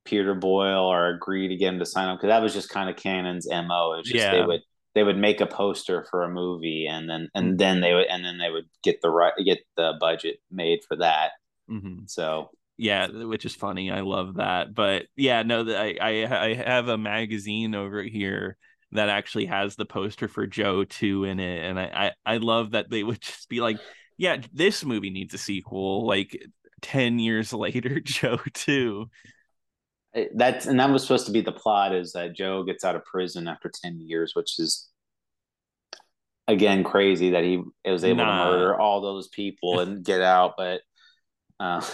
Peter 0.05 0.35
Boyle 0.35 0.85
or 0.87 1.09
agree 1.11 1.49
to 1.49 1.57
get 1.57 1.75
him 1.75 1.81
to 1.81 1.87
sign 1.87 2.09
up 2.09 2.19
because 2.19 2.29
that 2.31 2.43
was 2.43 2.55
just 2.55 2.71
kind 2.71 2.91
of 2.91 2.97
Cannon's 2.97 3.49
mo. 3.51 3.95
It 3.95 3.99
was 3.99 4.09
just 4.11 4.31
they 4.31 4.43
would 4.43 4.63
they 4.95 5.05
would 5.05 5.19
make 5.19 5.41
a 5.41 5.47
poster 5.47 6.07
for 6.11 6.25
a 6.25 6.31
movie 6.31 6.87
and 6.89 7.09
then 7.11 7.29
and 7.35 7.59
Mhm. 7.59 7.59
then 7.59 7.81
they 7.81 7.95
would 7.95 8.07
and 8.09 8.25
then 8.25 8.39
they 8.39 8.51
would 8.51 8.67
get 8.85 9.03
the 9.03 9.11
right 9.11 9.33
get 9.45 9.61
the 9.77 9.95
budget 10.01 10.39
made 10.51 10.81
for 10.89 10.97
that. 10.99 11.33
hmm 11.69 12.07
So 12.07 12.51
Yeah, 12.79 13.07
which 13.09 13.45
is 13.47 13.55
funny. 13.55 13.91
I 13.91 14.01
love 14.01 14.35
that. 14.35 14.75
But 14.75 15.07
yeah, 15.17 15.43
no, 15.43 15.65
that 15.65 15.81
I, 15.81 15.97
I 16.01 16.51
I 16.51 16.55
have 16.55 16.89
a 16.89 16.99
magazine 16.99 17.75
over 17.75 18.03
here 18.03 18.57
that 18.93 19.09
actually 19.09 19.47
has 19.47 19.77
the 19.77 19.87
poster 19.87 20.29
for 20.29 20.47
Joe 20.47 20.85
2 20.85 21.25
in 21.25 21.41
it. 21.41 21.65
And 21.65 21.79
I, 21.81 22.13
I, 22.27 22.35
I 22.35 22.37
love 22.39 22.73
that 22.73 22.91
they 22.91 23.03
would 23.03 23.21
just 23.23 23.49
be 23.49 23.61
like, 23.61 23.81
yeah, 24.19 24.39
this 24.53 24.85
movie 24.85 25.11
needs 25.11 25.35
a 25.35 25.39
sequel. 25.39 26.07
Like 26.07 26.37
10 26.83 27.19
years 27.19 27.53
later, 27.55 28.01
Joe 28.01 28.39
2. 28.55 29.09
it- 30.15 30.37
that's 30.37 30.67
and 30.67 30.79
that 30.81 30.91
was 30.91 31.03
supposed 31.03 31.27
to 31.27 31.33
be 31.33 31.41
the 31.41 31.53
plot 31.53 31.95
is 31.95 32.13
that 32.13 32.35
Joe 32.35 32.63
gets 32.65 32.85
out 32.85 32.97
of 32.97 33.05
prison 33.05 33.49
after 33.49 33.71
10 33.73 34.01
years, 34.01 34.33
which 34.35 34.59
is 34.59 34.89
again 36.49 36.85
crazy 36.85 37.31
that 37.31 37.45
he 37.45 37.63
was 37.85 38.05
able 38.05 38.25
Nah. 38.25 38.45
to 38.51 38.51
murder 38.51 38.81
all 38.81 39.01
those 39.01 39.29
people 39.29 39.81
and 39.81 40.05
get 40.05 40.21
out, 40.21 40.55
but 40.57 40.81
uh 41.61 41.85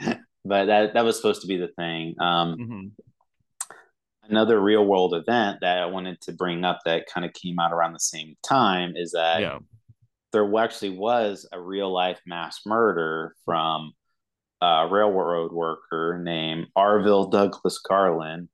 but 0.44 0.66
that 0.66 0.94
that 0.94 1.04
was 1.04 1.16
supposed 1.16 1.42
to 1.42 1.48
be 1.48 1.56
the 1.56 1.68
thing. 1.68 2.14
Um 2.20 2.56
Mhm. 2.58 2.90
another 4.22 4.60
real 4.60 4.84
world 4.86 5.14
event 5.14 5.58
that 5.60 5.78
I 5.78 5.86
wanted 5.86 6.20
to 6.22 6.32
bring 6.32 6.64
up 6.64 6.80
that 6.84 7.06
kind 7.12 7.24
of 7.26 7.32
came 7.32 7.58
out 7.58 7.72
around 7.72 7.92
the 7.94 8.00
same 8.00 8.36
time 8.42 8.94
is 8.96 9.12
that 9.12 9.40
Yeah. 9.40 9.58
there 10.32 10.56
actually 10.58 10.96
was 10.96 11.48
a 11.52 11.60
real 11.60 11.90
life 11.92 12.20
mass 12.26 12.60
murder 12.64 13.34
from 13.44 13.92
a 14.60 14.86
railroad 14.88 15.52
worker 15.52 16.20
named 16.22 16.68
Arville 16.76 17.30
Douglas 17.30 17.78
Garland, 17.78 18.48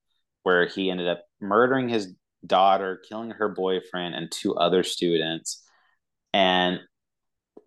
where 0.45 0.66
he 0.66 0.90
ended 0.90 1.09
up 1.09 1.25
murdering 1.40 1.88
his 1.88 2.14
daughter, 2.47 3.03
killing 3.09 3.33
her 3.33 3.49
boyfriend, 3.49 4.14
and 4.14 4.31
two 4.31 4.55
other 4.55 4.83
students. 4.85 5.62
And 6.33 6.81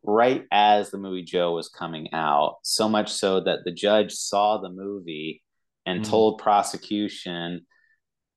right 0.04 0.46
as 0.52 0.92
the 0.92 0.98
movie 0.98 1.24
Joe 1.24 1.54
was 1.54 1.70
coming 1.70 2.10
out, 2.14 2.58
so 2.64 2.88
much 2.90 3.12
so 3.12 3.42
that 3.42 3.60
the 3.66 3.72
judge 3.72 4.14
saw 4.14 4.58
the 4.58 4.70
movie 4.70 5.44
and 5.86 6.02
Mhm. 6.02 6.10
told 6.10 6.40
prosecution 6.40 7.66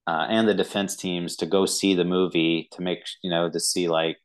uh, 0.07 0.27
and 0.29 0.48
the 0.48 0.55
defense 0.55 0.96
teams 0.96 1.37
to 1.37 1.46
go 1.46 1.64
see 1.66 1.94
the 1.94 2.05
movie 2.05 2.68
to 2.72 2.83
make 2.83 3.05
you 3.22 3.31
know 3.31 3.48
to 3.48 3.61
see 3.61 3.88
like 3.88 4.16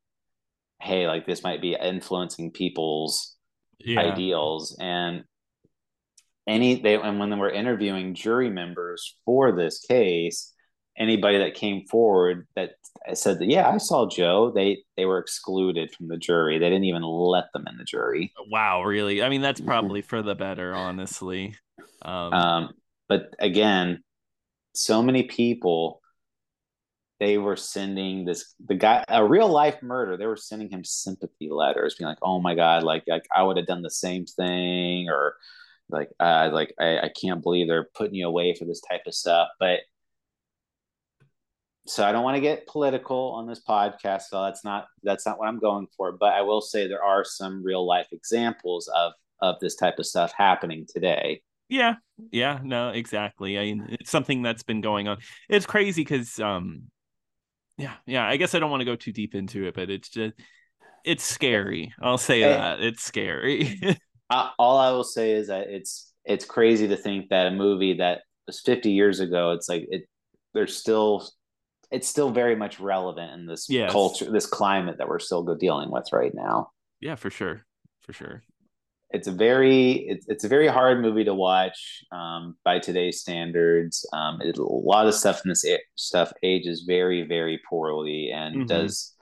hey 0.82 1.08
like 1.08 1.26
this 1.26 1.44
might 1.44 1.62
be 1.62 1.76
influencing 1.80 2.52
people's 2.52 3.36
Yeah. 3.80 4.00
ideals 4.00 4.76
and 4.80 5.24
any 6.48 6.82
they 6.82 6.96
and 6.96 7.20
when 7.20 7.30
they 7.30 7.36
were 7.36 7.50
interviewing 7.50 8.16
jury 8.16 8.50
members 8.50 9.16
for 9.26 9.52
this 9.56 9.80
case 9.80 10.54
anybody 10.98 11.38
that 11.38 11.54
came 11.54 11.86
forward 11.86 12.48
that 12.56 12.72
said 13.14 13.40
that 13.40 13.48
yeah 13.48 13.70
i 13.70 13.78
saw 13.78 14.08
joe 14.10 14.52
they 14.54 14.78
they 14.98 15.06
were 15.06 15.20
excluded 15.20 15.94
from 15.94 16.08
the 16.08 16.18
jury 16.18 16.58
they 16.60 16.70
didn't 16.70 16.84
even 16.86 17.04
let 17.04 17.46
them 17.54 17.66
in 17.68 17.78
the 17.78 17.84
jury 17.84 18.34
Wow, 18.50 18.84
really? 18.84 19.22
I 19.22 19.30
mean, 19.30 19.42
that's 19.42 19.60
Mhm. 19.62 19.66
probably 19.66 20.02
for 20.02 20.22
the 20.22 20.36
better, 20.36 20.74
honestly. 20.74 21.56
Um, 22.02 22.34
um 22.34 22.74
but 23.10 23.34
again 23.40 24.04
so 24.74 25.02
many 25.02 25.24
people 25.24 26.02
they 27.20 27.38
were 27.38 27.56
sending 27.56 28.26
this 28.26 28.54
the 28.68 28.76
guy 28.76 29.04
a 29.08 29.26
real 29.26 29.48
life 29.50 29.82
murder 29.82 30.18
they 30.18 30.28
were 30.28 30.38
sending 30.38 30.70
him 30.70 30.84
sympathy 30.84 31.50
letters 31.50 31.96
being 31.96 32.08
like 32.08 32.20
oh 32.22 32.40
my 32.40 32.54
god 32.56 32.84
like, 32.84 33.04
like 33.08 33.26
i 33.36 33.42
would 33.42 33.58
have 33.58 33.66
done 33.66 33.82
the 33.82 33.90
same 33.90 34.26
thing 34.26 35.10
or 35.10 35.36
like 35.90 36.10
uh 36.20 36.50
like 36.52 36.74
I, 36.80 37.00
I 37.00 37.10
can't 37.20 37.42
believe 37.42 37.68
they're 37.68 37.90
putting 37.96 38.16
you 38.16 38.28
away 38.28 38.54
for 38.54 38.66
this 38.66 38.82
type 38.82 39.02
of 39.08 39.16
stuff 39.16 39.48
but 39.60 39.80
so 41.88 42.06
i 42.06 42.12
don't 42.12 42.24
want 42.24 42.36
to 42.36 42.42
get 42.42 42.68
political 42.68 43.32
on 43.34 43.48
this 43.48 43.62
podcast 43.68 44.24
so 44.24 44.44
that's 44.44 44.64
not 44.64 44.88
that's 45.04 45.26
not 45.26 45.40
what 45.40 45.48
i'm 45.48 45.60
going 45.60 45.88
for 45.96 46.12
but 46.12 46.34
i 46.34 46.42
will 46.42 46.62
say 46.62 46.88
there 46.88 47.04
are 47.04 47.24
some 47.24 47.64
real 47.64 47.86
life 47.86 48.08
examples 48.12 48.90
of 48.96 49.14
of 49.42 49.56
this 49.62 49.76
type 49.76 50.00
of 50.00 50.06
stuff 50.06 50.34
happening 50.38 50.86
today 50.88 51.42
Yeah, 51.70 51.96
yeah, 52.32 52.60
no, 52.64 52.90
exactly. 52.90 53.60
I 53.60 53.64
mean, 53.64 53.88
it's 53.90 54.10
something 54.10 54.42
that's 54.42 54.64
been 54.64 54.80
going 54.82 55.08
on. 55.10 55.18
It's 55.50 55.66
crazy 55.66 56.02
because, 56.02 56.40
um, 56.40 56.84
yeah, 57.78 57.96
yeah. 58.06 58.26
I 58.26 58.38
guess 58.38 58.56
I 58.56 58.60
don't 58.60 58.72
want 58.72 58.82
to 58.82 58.86
go 58.86 58.96
too 58.96 59.12
deep 59.12 59.36
into 59.36 59.68
it, 59.68 59.76
but 59.76 59.90
it's 59.90 60.10
just, 60.10 60.34
it's 61.06 61.24
scary. 61.24 61.94
I'll 62.02 62.18
say 62.18 62.42
Eh. 62.42 62.48
that 62.48 62.80
it's 62.82 63.04
scary. 63.04 63.80
I, 64.30 64.52
all 64.58 64.78
I 64.78 64.92
will 64.92 65.04
say 65.04 65.32
is 65.34 65.48
that 65.48 65.68
it's 65.70 66.14
it's 66.26 66.46
crazy 66.46 66.88
to 66.90 66.98
think 66.98 67.30
that 67.30 67.48
a 67.48 67.52
movie 67.52 67.96
that 67.96 68.22
was 68.48 68.60
50 68.62 68.92
years 68.92 69.20
ago, 69.20 69.52
it's 69.52 69.70
like 69.70 69.86
it 69.90 70.04
there's 70.54 70.76
still 70.78 71.28
it's 71.92 72.08
still 72.08 72.32
very 72.32 72.56
much 72.56 72.80
relevant 72.80 73.32
in 73.34 73.46
this 73.46 73.70
Yes. 73.70 73.92
culture, 73.92 74.30
this 74.32 74.46
climate 74.46 74.98
that 74.98 75.08
we're 75.08 75.20
still 75.20 75.44
go 75.44 75.56
dealing 75.56 75.92
with 75.92 76.06
right 76.12 76.34
now. 76.34 76.70
yeah, 77.00 77.16
for 77.16 77.30
sure, 77.30 77.66
for 78.02 78.14
sure. 78.14 78.44
It's 79.12 79.28
a 79.28 79.32
very 79.32 79.92
it's 80.10 80.26
it's 80.28 80.44
a 80.44 80.50
very 80.50 80.68
hard 80.68 81.02
movie 81.02 81.24
to 81.24 81.34
watch 81.34 82.04
um, 82.12 82.58
by 82.66 82.80
today's 82.80 83.22
standards. 83.22 84.06
Um, 84.12 84.42
it, 84.42 84.58
a 84.58 84.64
lot 84.64 85.08
of 85.08 85.16
stuff 85.16 85.42
in 85.46 85.50
this 85.50 85.66
a- 85.66 85.80
stuff 85.96 86.34
ages 86.44 86.84
very 86.86 87.26
very 87.26 87.62
poorly 87.70 88.32
and 88.34 88.58
Mhm. 88.58 88.68
does 88.68 89.14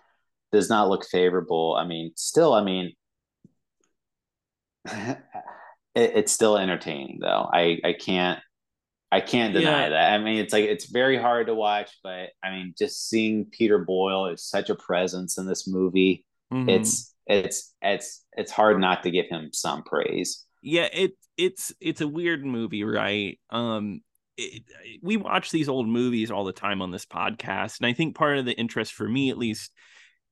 does 0.51 0.69
not 0.69 0.89
look 0.89 1.05
favorable. 1.05 1.75
I 1.75 1.85
mean, 1.85 2.13
still, 2.15 2.53
I 2.53 2.63
mean, 2.63 2.93
it, 4.85 5.17
it's 5.95 6.31
still 6.31 6.57
entertaining 6.57 7.19
though. 7.21 7.49
I 7.51 7.79
I 7.83 7.93
can't 7.93 8.39
I 9.15 9.21
can't 9.21 9.53
deny 9.53 9.83
Yeah. 9.83 9.89
that. 9.89 10.13
I 10.13 10.17
mean, 10.17 10.39
it's 10.39 10.53
like 10.53 10.65
it's 10.65 10.85
very 10.85 11.17
hard 11.17 11.47
to 11.47 11.55
watch, 11.55 11.89
but 12.03 12.29
I 12.43 12.51
mean, 12.51 12.73
just 12.77 13.09
seeing 13.09 13.45
Peter 13.45 13.77
Boyle 13.79 14.27
is 14.27 14.43
such 14.43 14.69
a 14.69 14.75
presence 14.75 15.37
in 15.37 15.45
this 15.47 15.67
movie. 15.67 16.25
Mhm. 16.53 16.69
It's 16.69 17.13
it's 17.27 17.73
it's 17.81 18.23
it's 18.33 18.51
hard 18.51 18.79
not 18.79 19.03
to 19.03 19.11
give 19.11 19.27
him 19.27 19.49
some 19.53 19.83
praise. 19.83 20.43
yeah 20.61 20.87
it 20.93 21.11
it's 21.37 21.73
it's 21.79 22.01
a 22.01 22.07
weird 22.07 22.43
movie 22.45 22.83
right 22.83 23.39
um 23.51 24.01
it, 24.37 24.63
we 25.03 25.15
watch 25.17 25.51
these 25.51 25.69
old 25.69 25.87
movies 25.87 26.29
all 26.31 26.43
the 26.43 26.51
time 26.65 26.81
on 26.81 26.89
this 26.91 27.05
podcast 27.05 27.77
and 27.79 27.85
i 27.87 27.93
think 27.93 28.15
part 28.15 28.37
of 28.39 28.45
the 28.45 28.53
interest 28.53 28.93
for 28.93 29.07
me 29.07 29.29
at 29.29 29.37
least 29.37 29.71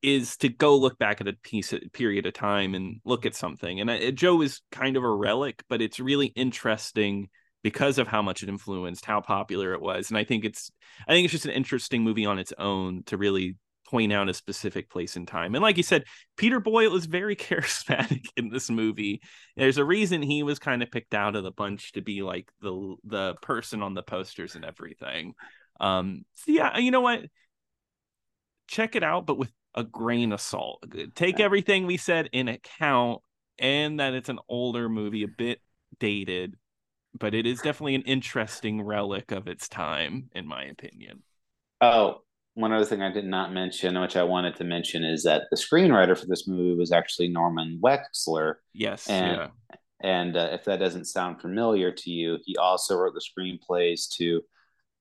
is 0.01 0.35
to 0.37 0.49
go 0.49 0.75
look 0.75 0.97
back 0.97 1.21
at 1.21 1.27
a 1.27 1.33
piece 1.43 1.71
period 1.93 2.25
of 2.25 2.33
time 2.33 2.73
and 2.75 2.99
look 3.05 3.25
at 3.27 3.35
something 3.35 3.79
and 3.79 3.89
I, 3.91 4.09
joe 4.11 4.41
is 4.41 4.61
kind 4.71 4.97
of 4.97 5.03
a 5.03 5.15
relic 5.27 5.63
but 5.69 5.81
it's 5.83 5.99
really 5.99 6.27
interesting 6.27 7.29
because 7.63 7.97
of 7.97 8.07
how 8.07 8.21
much 8.21 8.43
it 8.43 8.49
influenced 8.49 9.05
how 9.05 9.21
popular 9.21 9.73
it 9.73 9.81
was. 9.81 10.09
And 10.09 10.17
i 10.17 10.23
think 10.23 10.45
it's 10.45 10.71
i 11.07 11.13
think 11.13 11.25
it's 11.25 11.31
just 11.31 11.45
an 11.45 11.51
interesting 11.51 12.03
movie 12.03 12.25
on 12.25 12.37
its 12.37 12.53
own 12.57 13.03
to 13.05 13.17
really 13.17 13.55
point 13.85 14.13
out 14.13 14.29
a 14.29 14.33
specific 14.33 14.89
place 14.89 15.15
in 15.15 15.25
time. 15.25 15.55
And 15.55 15.61
like 15.61 15.77
you 15.77 15.83
said 15.83 16.03
peter 16.37 16.59
boyle 16.59 16.95
is 16.95 17.05
very 17.05 17.35
charismatic 17.47 18.25
in 18.37 18.49
this 18.49 18.69
movie. 18.69 19.21
There's 19.55 19.77
a 19.77 19.85
reason 19.85 20.21
he 20.21 20.43
was 20.43 20.59
kind 20.59 20.83
of 20.83 20.91
picked 20.91 21.13
out 21.13 21.35
of 21.35 21.43
the 21.43 21.51
bunch 21.51 21.93
to 21.93 22.01
be 22.01 22.21
like 22.21 22.51
the 22.61 22.95
the 23.03 23.35
person 23.41 23.81
on 23.81 23.93
the 23.93 24.03
posters 24.03 24.55
and 24.55 24.65
everything. 24.65 25.33
Um 25.79 26.25
so 26.35 26.51
yeah 26.51 26.77
you 26.77 26.91
know 26.91 27.01
what? 27.01 27.25
Check 28.67 28.95
it 28.95 29.03
out 29.03 29.25
but 29.25 29.37
with 29.37 29.51
a 29.75 29.83
grain 29.83 30.31
of 30.33 30.41
salt. 30.41 30.83
Take 31.15 31.39
everything 31.39 31.87
we 31.87 31.97
said 31.97 32.29
in 32.31 32.47
account 32.47 33.21
and 33.57 33.99
that 33.99 34.13
it's 34.13 34.29
an 34.29 34.39
older 34.47 34.89
movie 34.89 35.23
a 35.23 35.27
bit 35.27 35.59
dated 35.99 36.55
but 37.19 37.33
it 37.33 37.45
is 37.45 37.61
definitely 37.61 37.95
an 37.95 38.01
interesting 38.03 38.81
relic 38.81 39.31
of 39.31 39.47
its 39.47 39.67
time 39.67 40.29
in 40.33 40.47
my 40.47 40.63
opinion 40.65 41.23
Oh, 41.81 42.21
one 42.55 42.71
other 42.71 42.85
thing 42.85 43.01
I 43.01 43.11
did 43.11 43.25
not 43.25 43.51
mention, 43.51 43.99
which 43.99 44.15
I 44.15 44.23
wanted 44.23 44.55
to 44.57 44.63
mention, 44.63 45.03
is 45.03 45.23
that 45.23 45.43
the 45.51 45.57
screenwriter 45.57 46.17
for 46.17 46.27
this 46.27 46.47
movie 46.47 46.75
was 46.77 46.91
actually 46.93 47.27
Norman 47.29 47.81
Wexler. 47.83 48.55
yes 48.73 49.07
And- 49.09 49.37
yeah 49.37 49.47
And 50.01 50.37
uh, 50.37 50.49
if 50.53 50.63
that 50.65 50.79
doesn't 50.79 51.05
sound 51.05 51.41
familiar 51.41 51.91
to 51.91 52.09
you, 52.09 52.37
he 52.45 52.55
also 52.57 52.95
wrote 52.97 53.13
the 53.15 53.21
screenplays 53.21 54.07
to 54.17 54.41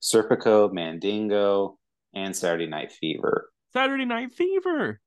Serpico, 0.03 0.73
Mandingo, 0.73 1.79
and 2.15 2.35
Saturday 2.35 2.67
Night 2.67 2.91
Fever. 2.93 3.51
saturday 3.73 4.05
night 4.05 4.35
fever 4.35 5.01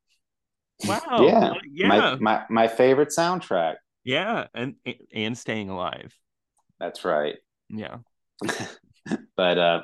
wow 0.87 1.19
Yeah. 1.21 1.53
yeah 1.71 1.87
My, 1.87 2.15
my 2.15 2.43
my 2.49 2.67
favorite 2.67 3.09
soundtrack. 3.09 3.75
yeah 4.03 4.47
and 4.53 4.75
and 5.13 5.37
staying 5.37 5.69
alive 5.69 6.13
That's 6.79 7.05
right. 7.05 7.35
Yeah. 7.69 7.97
but 9.37 9.57
uh, 9.57 9.81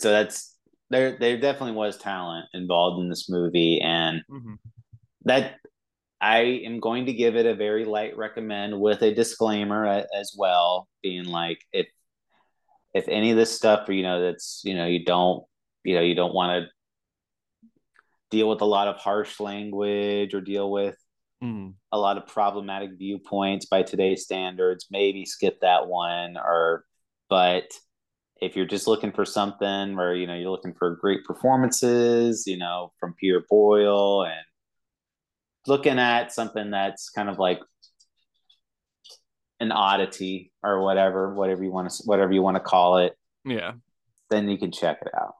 so 0.00 0.10
that's 0.10 0.56
there. 0.90 1.16
There 1.18 1.38
definitely 1.40 1.76
was 1.76 1.96
talent 1.96 2.46
involved 2.54 3.02
in 3.02 3.08
this 3.08 3.28
movie, 3.28 3.80
and 3.80 4.22
Mhm. 4.30 4.58
that 5.24 5.56
I 6.20 6.40
am 6.64 6.80
going 6.80 7.06
to 7.06 7.12
give 7.12 7.36
it 7.36 7.46
a 7.46 7.54
very 7.54 7.84
light 7.84 8.16
recommend 8.16 8.78
with 8.78 9.02
a 9.02 9.14
disclaimer 9.14 9.86
as 9.86 10.34
well, 10.36 10.88
being 11.02 11.24
like 11.24 11.60
if 11.72 11.88
if 12.94 13.08
any 13.08 13.30
of 13.30 13.36
this 13.36 13.54
stuff, 13.54 13.88
you 13.88 14.02
know, 14.02 14.20
that's 14.22 14.62
you 14.64 14.74
know 14.74 14.86
you 14.86 15.04
don't 15.04 15.44
you 15.84 15.94
know 15.94 16.02
you 16.02 16.14
don't 16.14 16.34
want 16.34 16.64
to 16.64 16.70
deal 18.30 18.48
with 18.48 18.60
a 18.60 18.66
lot 18.66 18.88
of 18.88 18.96
harsh 18.96 19.40
language 19.40 20.34
or 20.34 20.40
deal 20.40 20.70
with 20.70 20.96
Mm. 21.42 21.72
a 21.90 21.98
lot 21.98 22.18
of 22.18 22.26
problematic 22.26 22.90
viewpoints 22.98 23.64
by 23.64 23.82
today's 23.82 24.24
standards 24.24 24.88
maybe 24.90 25.24
skip 25.24 25.58
that 25.62 25.86
one 25.86 26.36
or 26.36 26.84
but 27.30 27.64
if 28.42 28.56
you're 28.56 28.66
just 28.66 28.86
looking 28.86 29.10
for 29.10 29.24
something 29.24 29.96
where 29.96 30.14
you 30.14 30.26
know 30.26 30.34
you're 30.34 30.50
looking 30.50 30.74
for 30.78 30.96
great 30.96 31.24
performances 31.24 32.44
you 32.46 32.58
know 32.58 32.92
from 33.00 33.14
Peter 33.18 33.42
Boyle 33.48 34.24
and 34.24 34.44
looking 35.66 35.98
at 35.98 36.30
something 36.30 36.70
that's 36.70 37.08
kind 37.08 37.30
of 37.30 37.38
like 37.38 37.60
an 39.60 39.72
oddity 39.72 40.52
or 40.62 40.82
whatever 40.82 41.34
whatever 41.34 41.64
you 41.64 41.70
want 41.72 41.90
to 41.90 42.02
whatever 42.04 42.32
you 42.32 42.42
want 42.42 42.56
to 42.56 42.60
call 42.62 42.98
it 42.98 43.14
Yeah, 43.46 43.72
then 44.28 44.46
you 44.48 44.58
can 44.58 44.72
check 44.72 44.98
it 45.00 45.12
out 45.14 45.36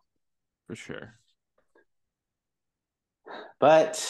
for 0.66 0.76
sure. 0.76 1.14
but 3.59 4.03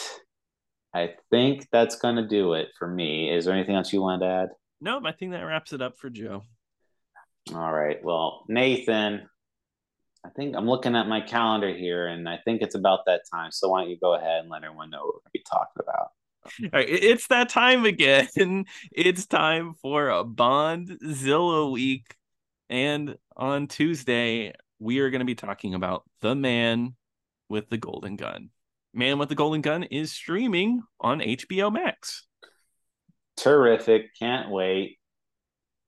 I 0.93 1.11
think 1.29 1.67
that's 1.71 1.95
going 1.95 2.17
to 2.17 2.27
do 2.27 2.53
it 2.53 2.69
for 2.77 2.87
me. 2.87 3.31
Is 3.31 3.45
there 3.45 3.53
anything 3.53 3.75
else 3.75 3.93
you 3.93 4.01
wanted 4.01 4.25
to 4.25 4.31
add? 4.31 4.49
Nope, 4.81 5.03
I 5.05 5.11
think 5.11 5.31
that 5.31 5.43
wraps 5.43 5.73
it 5.73 5.81
up 5.81 5.97
for 5.97 6.09
Joe. 6.09 6.43
All 7.53 7.71
right. 7.71 8.03
Well, 8.03 8.45
Nathan, 8.47 9.29
I 10.25 10.29
think 10.29 10.55
I'm 10.55 10.67
looking 10.67 10.95
at 10.95 11.07
my 11.07 11.21
calendar 11.21 11.73
here, 11.73 12.07
and 12.07 12.27
I 12.27 12.39
think 12.43 12.61
it's 12.61 12.75
about 12.75 13.05
that 13.05 13.21
time. 13.31 13.51
So 13.51 13.69
why 13.69 13.81
don't 13.81 13.89
you 13.89 13.97
go 13.99 14.15
ahead 14.15 14.41
and 14.41 14.49
let 14.49 14.63
everyone 14.63 14.89
know 14.89 14.99
what 14.99 15.07
we're 15.07 15.11
going 15.11 15.21
to 15.25 15.31
be 15.33 15.43
talking 15.49 15.81
about? 15.81 16.09
All 16.63 16.79
right, 16.79 16.89
it's 16.89 17.27
that 17.27 17.49
time 17.49 17.85
again. 17.85 18.65
It's 18.91 19.25
time 19.25 19.75
for 19.81 20.09
a 20.09 20.23
Bond 20.23 20.97
Zilla 21.13 21.69
week. 21.69 22.15
And 22.69 23.17
on 23.35 23.67
Tuesday, 23.67 24.53
we 24.79 24.99
are 24.99 25.09
going 25.09 25.19
to 25.19 25.25
be 25.25 25.35
talking 25.35 25.73
about 25.73 26.03
The 26.21 26.35
Man 26.35 26.95
with 27.49 27.69
the 27.69 27.77
Golden 27.77 28.15
Gun. 28.15 28.49
Man 28.93 29.17
with 29.17 29.29
the 29.29 29.35
Golden 29.35 29.61
Gun 29.61 29.83
is 29.83 30.11
streaming 30.11 30.81
on 30.99 31.19
HBO 31.19 31.71
Max. 31.71 32.25
Terrific. 33.37 34.07
Can't 34.19 34.49
wait. 34.49 34.97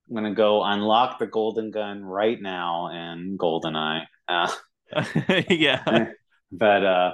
I'm 0.10 0.16
going 0.16 0.32
to 0.32 0.36
go 0.36 0.64
unlock 0.64 1.20
the 1.20 1.28
Golden 1.28 1.72
Gun 1.72 2.04
right 2.04 2.41
now 2.41 2.89
and 2.91 3.38
GoldenEye. 3.38 4.06
Uh, 4.28 4.51
yeah. 5.49 6.08
but 6.51 6.86
uh, 6.86 7.14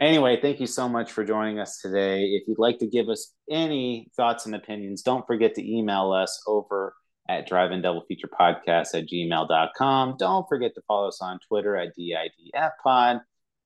anyway, 0.00 0.38
thank 0.40 0.60
you 0.60 0.66
so 0.66 0.88
much 0.88 1.12
for 1.12 1.24
joining 1.24 1.58
us 1.58 1.80
today. 1.80 2.24
If 2.24 2.46
you'd 2.48 2.58
like 2.58 2.78
to 2.78 2.86
give 2.86 3.08
us 3.08 3.32
any 3.50 4.10
thoughts 4.16 4.46
and 4.46 4.54
opinions, 4.54 5.02
don't 5.02 5.26
forget 5.26 5.54
to 5.54 5.66
email 5.66 6.12
us 6.12 6.42
over 6.46 6.94
at 7.28 7.46
drive 7.46 7.72
in 7.72 7.82
double 7.82 8.04
feature 8.06 8.28
podcast 8.28 8.94
at 8.94 9.06
gmail.com. 9.08 10.16
Don't 10.18 10.48
forget 10.48 10.74
to 10.74 10.82
follow 10.86 11.08
us 11.08 11.20
on 11.20 11.38
Twitter 11.48 11.76
at 11.76 11.92
DIDFpod. 11.98 13.20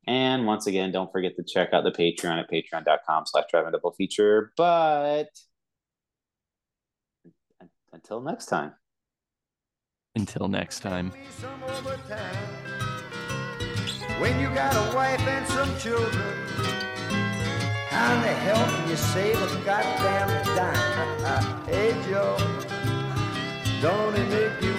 And 0.07 0.46
once 0.46 0.66
again, 0.66 0.92
don't 0.92 1.12
forget 1.12 1.36
to 1.36 1.42
check 1.42 1.72
out 1.72 1.84
the 1.84 1.92
Patreon 1.92 2.38
at 2.38 2.51
patreon.com 2.51 3.26
slash 3.26 3.44
drive 3.51 3.66
in 3.66 3.72
double 3.72 3.92
feature. 3.92 4.53
But 4.57 5.28
until 7.92 8.20
next 8.20 8.46
time. 8.46 8.72
Until 10.14 10.48
next 10.48 10.80
time. 10.80 11.12
When 14.18 14.40
you 14.40 14.48
got 14.51 14.74
a 14.74 14.94
wife 14.94 15.20
and 15.20 15.46
some 15.46 15.78
children, 15.78 16.36
how 17.90 18.14
in 18.14 18.22
the 18.22 18.28
hell 18.28 18.64
can 18.66 18.90
you 18.90 18.96
save 18.96 19.36
a 19.36 19.64
goddamn 19.64 20.28
dime? 20.57 21.64
hey, 21.66 21.92
Joe, 22.09 22.36
don't 23.80 24.14
it 24.14 24.28
make 24.30 24.62
you 24.62 24.69